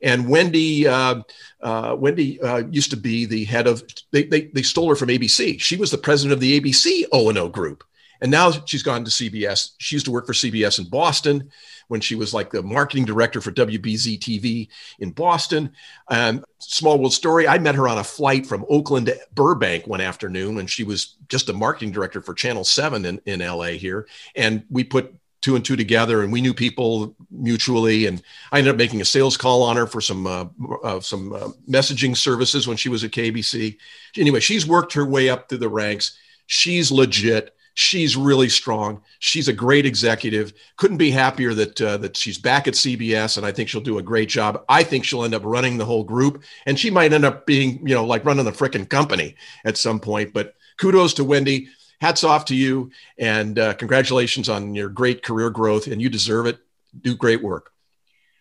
And 0.00 0.28
Wendy, 0.28 0.86
uh, 0.86 1.22
uh, 1.60 1.96
Wendy 1.98 2.40
uh, 2.40 2.58
used 2.70 2.90
to 2.90 2.96
be 2.96 3.26
the 3.26 3.44
head 3.44 3.66
of, 3.66 3.82
they, 4.12 4.22
they, 4.22 4.42
they 4.42 4.62
stole 4.62 4.88
her 4.88 4.94
from 4.94 5.08
ABC. 5.08 5.60
She 5.60 5.76
was 5.76 5.90
the 5.90 5.98
president 5.98 6.32
of 6.34 6.40
the 6.40 6.60
ABC 6.60 7.06
O&O 7.10 7.48
group. 7.48 7.82
And 8.20 8.30
now 8.30 8.50
she's 8.50 8.82
gone 8.82 9.04
to 9.04 9.10
CBS. 9.10 9.72
She 9.78 9.96
used 9.96 10.06
to 10.06 10.12
work 10.12 10.26
for 10.26 10.32
CBS 10.32 10.78
in 10.78 10.88
Boston 10.88 11.50
when 11.88 12.00
she 12.00 12.14
was 12.14 12.34
like 12.34 12.50
the 12.50 12.62
marketing 12.62 13.04
director 13.04 13.40
for 13.40 13.50
WBZ 13.50 14.18
TV 14.18 14.68
in 14.98 15.10
Boston. 15.10 15.72
Um, 16.08 16.44
small 16.58 16.98
world 16.98 17.12
story 17.12 17.48
I 17.48 17.58
met 17.58 17.74
her 17.74 17.88
on 17.88 17.98
a 17.98 18.04
flight 18.04 18.46
from 18.46 18.64
Oakland 18.68 19.06
to 19.06 19.18
Burbank 19.34 19.86
one 19.86 20.00
afternoon 20.00 20.56
when 20.56 20.66
she 20.66 20.84
was 20.84 21.16
just 21.28 21.48
a 21.48 21.52
marketing 21.52 21.92
director 21.92 22.20
for 22.20 22.34
Channel 22.34 22.64
7 22.64 23.04
in, 23.04 23.20
in 23.26 23.40
LA 23.40 23.70
here. 23.70 24.06
And 24.36 24.64
we 24.70 24.84
put 24.84 25.14
two 25.40 25.54
and 25.54 25.64
two 25.64 25.76
together 25.76 26.22
and 26.22 26.32
we 26.32 26.40
knew 26.40 26.52
people 26.52 27.14
mutually 27.30 28.06
and 28.06 28.22
i 28.50 28.58
ended 28.58 28.72
up 28.72 28.76
making 28.76 29.00
a 29.00 29.04
sales 29.04 29.36
call 29.36 29.62
on 29.62 29.76
her 29.76 29.86
for 29.86 30.00
some 30.00 30.26
uh, 30.26 30.44
uh, 30.82 31.00
some 31.00 31.32
uh, 31.32 31.48
messaging 31.68 32.16
services 32.16 32.66
when 32.66 32.76
she 32.76 32.88
was 32.88 33.04
at 33.04 33.12
kbc 33.12 33.76
anyway 34.16 34.40
she's 34.40 34.66
worked 34.66 34.92
her 34.92 35.06
way 35.06 35.28
up 35.28 35.48
through 35.48 35.58
the 35.58 35.68
ranks 35.68 36.18
she's 36.46 36.90
legit 36.90 37.54
She's 37.80 38.16
really 38.16 38.48
strong. 38.48 39.02
She's 39.20 39.46
a 39.46 39.52
great 39.52 39.86
executive. 39.86 40.52
Couldn't 40.78 40.96
be 40.96 41.12
happier 41.12 41.54
that 41.54 41.80
uh, 41.80 41.96
that 41.98 42.16
she's 42.16 42.36
back 42.36 42.66
at 42.66 42.74
CBS, 42.74 43.36
and 43.36 43.46
I 43.46 43.52
think 43.52 43.68
she'll 43.68 43.80
do 43.80 43.98
a 43.98 44.02
great 44.02 44.28
job. 44.28 44.64
I 44.68 44.82
think 44.82 45.04
she'll 45.04 45.22
end 45.22 45.32
up 45.32 45.44
running 45.44 45.78
the 45.78 45.84
whole 45.84 46.02
group, 46.02 46.42
and 46.66 46.76
she 46.76 46.90
might 46.90 47.12
end 47.12 47.24
up 47.24 47.46
being, 47.46 47.86
you 47.86 47.94
know, 47.94 48.04
like 48.04 48.24
running 48.24 48.44
the 48.44 48.50
freaking 48.50 48.88
company 48.88 49.36
at 49.64 49.76
some 49.76 50.00
point. 50.00 50.32
But 50.34 50.56
kudos 50.76 51.14
to 51.14 51.24
Wendy. 51.24 51.68
Hats 52.00 52.24
off 52.24 52.46
to 52.46 52.56
you, 52.56 52.90
and 53.16 53.56
uh, 53.60 53.74
congratulations 53.74 54.48
on 54.48 54.74
your 54.74 54.88
great 54.88 55.22
career 55.22 55.48
growth. 55.48 55.86
And 55.86 56.02
you 56.02 56.08
deserve 56.08 56.46
it. 56.46 56.58
Do 57.00 57.14
great 57.14 57.44
work. 57.44 57.70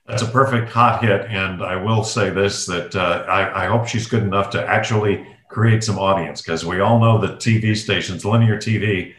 That's 0.08 0.24
a 0.24 0.28
perfect 0.28 0.72
hot 0.72 1.04
hit, 1.04 1.28
and 1.30 1.62
I 1.62 1.76
will 1.76 2.04
say 2.04 2.32
this: 2.32 2.66
that 2.66 2.96
uh, 2.96 3.24
I, 3.28 3.66
I 3.66 3.68
hope 3.68 3.88
she's 3.88 4.08
good 4.08 4.24
enough 4.24 4.50
to 4.52 4.68
actually 4.68 5.28
create 5.48 5.84
some 5.84 6.00
audience 6.00 6.42
because 6.42 6.66
we 6.66 6.80
all 6.80 7.00
know 7.00 7.20
that 7.20 7.38
TV 7.38 7.78
stations, 7.78 8.26
linear 8.26 8.58
TV, 8.58 9.14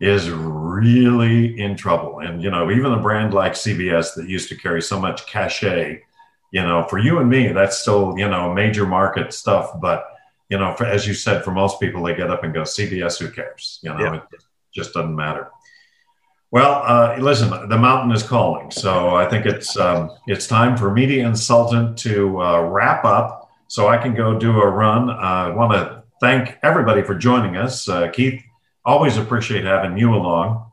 is 0.00 0.30
really 0.30 1.60
in 1.60 1.76
trouble. 1.76 2.20
And, 2.20 2.42
you 2.42 2.50
know, 2.50 2.70
even 2.70 2.92
a 2.92 3.00
brand 3.00 3.34
like 3.34 3.52
CBS 3.52 4.14
that 4.14 4.28
used 4.28 4.48
to 4.48 4.56
carry 4.56 4.80
so 4.80 4.98
much 4.98 5.26
cachet, 5.26 6.02
you 6.52 6.62
know, 6.62 6.86
for 6.88 6.98
you 6.98 7.18
and 7.18 7.28
me, 7.28 7.52
that's 7.52 7.78
still, 7.78 8.14
you 8.16 8.28
know, 8.28 8.52
major 8.52 8.86
market 8.86 9.32
stuff. 9.34 9.78
But, 9.78 10.06
you 10.48 10.58
know, 10.58 10.74
for, 10.74 10.84
as 10.84 11.06
you 11.06 11.12
said, 11.12 11.44
for 11.44 11.50
most 11.50 11.80
people, 11.80 12.02
they 12.02 12.14
get 12.14 12.30
up 12.30 12.44
and 12.44 12.54
go, 12.54 12.62
CBS, 12.62 13.18
who 13.18 13.30
cares? 13.30 13.78
You 13.82 13.90
know, 13.90 14.00
yeah. 14.00 14.14
it 14.16 14.44
just 14.74 14.94
doesn't 14.94 15.14
matter. 15.14 15.50
Well, 16.50 16.82
uh, 16.84 17.16
listen, 17.20 17.50
the 17.68 17.78
mountain 17.78 18.10
is 18.10 18.24
calling, 18.24 18.72
so 18.72 19.14
I 19.14 19.28
think 19.28 19.46
it's 19.46 19.76
um, 19.76 20.10
it's 20.26 20.48
time 20.48 20.76
for 20.76 20.90
Media 20.90 21.24
Insultant 21.24 21.96
to 21.98 22.42
uh, 22.42 22.62
wrap 22.62 23.04
up, 23.04 23.48
so 23.68 23.86
I 23.86 23.96
can 23.96 24.16
go 24.16 24.36
do 24.36 24.60
a 24.60 24.66
run. 24.66 25.10
Uh, 25.10 25.12
I 25.12 25.50
want 25.50 25.74
to 25.74 26.02
thank 26.20 26.58
everybody 26.64 27.02
for 27.02 27.14
joining 27.14 27.56
us. 27.56 27.88
Uh, 27.88 28.08
Keith, 28.08 28.42
Always 28.84 29.18
appreciate 29.18 29.64
having 29.64 29.98
you 29.98 30.14
along. 30.14 30.70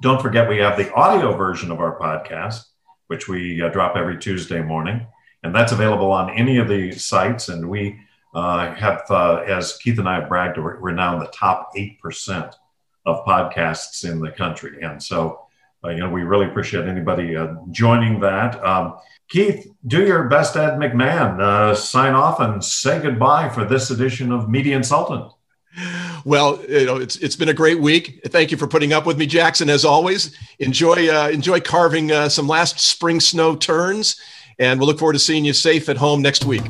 Don't 0.00 0.20
forget, 0.20 0.48
we 0.48 0.58
have 0.58 0.76
the 0.76 0.92
audio 0.92 1.36
version 1.36 1.70
of 1.70 1.80
our 1.80 1.98
podcast, 1.98 2.64
which 3.06 3.28
we 3.28 3.62
uh, 3.62 3.70
drop 3.70 3.96
every 3.96 4.18
Tuesday 4.18 4.62
morning, 4.62 5.06
and 5.42 5.54
that's 5.54 5.72
available 5.72 6.12
on 6.12 6.30
any 6.30 6.58
of 6.58 6.68
the 6.68 6.92
sites. 6.92 7.48
And 7.48 7.68
we 7.68 7.98
uh, 8.34 8.74
have, 8.74 9.02
uh, 9.10 9.36
as 9.46 9.78
Keith 9.78 9.98
and 9.98 10.08
I 10.08 10.20
have 10.20 10.28
bragged, 10.28 10.58
we're 10.58 10.92
now 10.92 11.14
in 11.14 11.20
the 11.20 11.30
top 11.30 11.70
8% 11.74 12.54
of 13.06 13.24
podcasts 13.24 14.08
in 14.08 14.20
the 14.20 14.30
country. 14.30 14.82
And 14.82 15.02
so, 15.02 15.46
uh, 15.82 15.88
you 15.88 16.00
know, 16.00 16.10
we 16.10 16.22
really 16.22 16.46
appreciate 16.46 16.86
anybody 16.86 17.36
uh, 17.36 17.54
joining 17.70 18.20
that. 18.20 18.62
Um, 18.64 18.98
Keith, 19.30 19.66
do 19.86 20.04
your 20.04 20.28
best, 20.28 20.56
Ed 20.56 20.72
McMahon. 20.72 21.40
Uh, 21.40 21.74
sign 21.74 22.12
off 22.12 22.38
and 22.40 22.62
say 22.62 23.00
goodbye 23.00 23.48
for 23.48 23.64
this 23.64 23.90
edition 23.90 24.30
of 24.30 24.50
Media 24.50 24.76
Insultant. 24.76 25.32
Well, 26.24 26.60
you 26.68 26.86
know, 26.86 26.96
it's 26.96 27.16
it's 27.16 27.36
been 27.36 27.48
a 27.48 27.54
great 27.54 27.80
week. 27.80 28.20
Thank 28.26 28.50
you 28.50 28.56
for 28.56 28.66
putting 28.66 28.92
up 28.92 29.06
with 29.06 29.18
me, 29.18 29.26
Jackson. 29.26 29.70
As 29.70 29.84
always, 29.84 30.36
enjoy 30.58 31.08
uh, 31.08 31.28
enjoy 31.28 31.60
carving 31.60 32.12
uh, 32.12 32.28
some 32.28 32.46
last 32.46 32.80
spring 32.80 33.20
snow 33.20 33.56
turns, 33.56 34.20
and 34.58 34.78
we'll 34.78 34.86
look 34.88 34.98
forward 34.98 35.14
to 35.14 35.18
seeing 35.18 35.44
you 35.44 35.52
safe 35.52 35.88
at 35.88 35.96
home 35.96 36.22
next 36.22 36.44
week. 36.44 36.62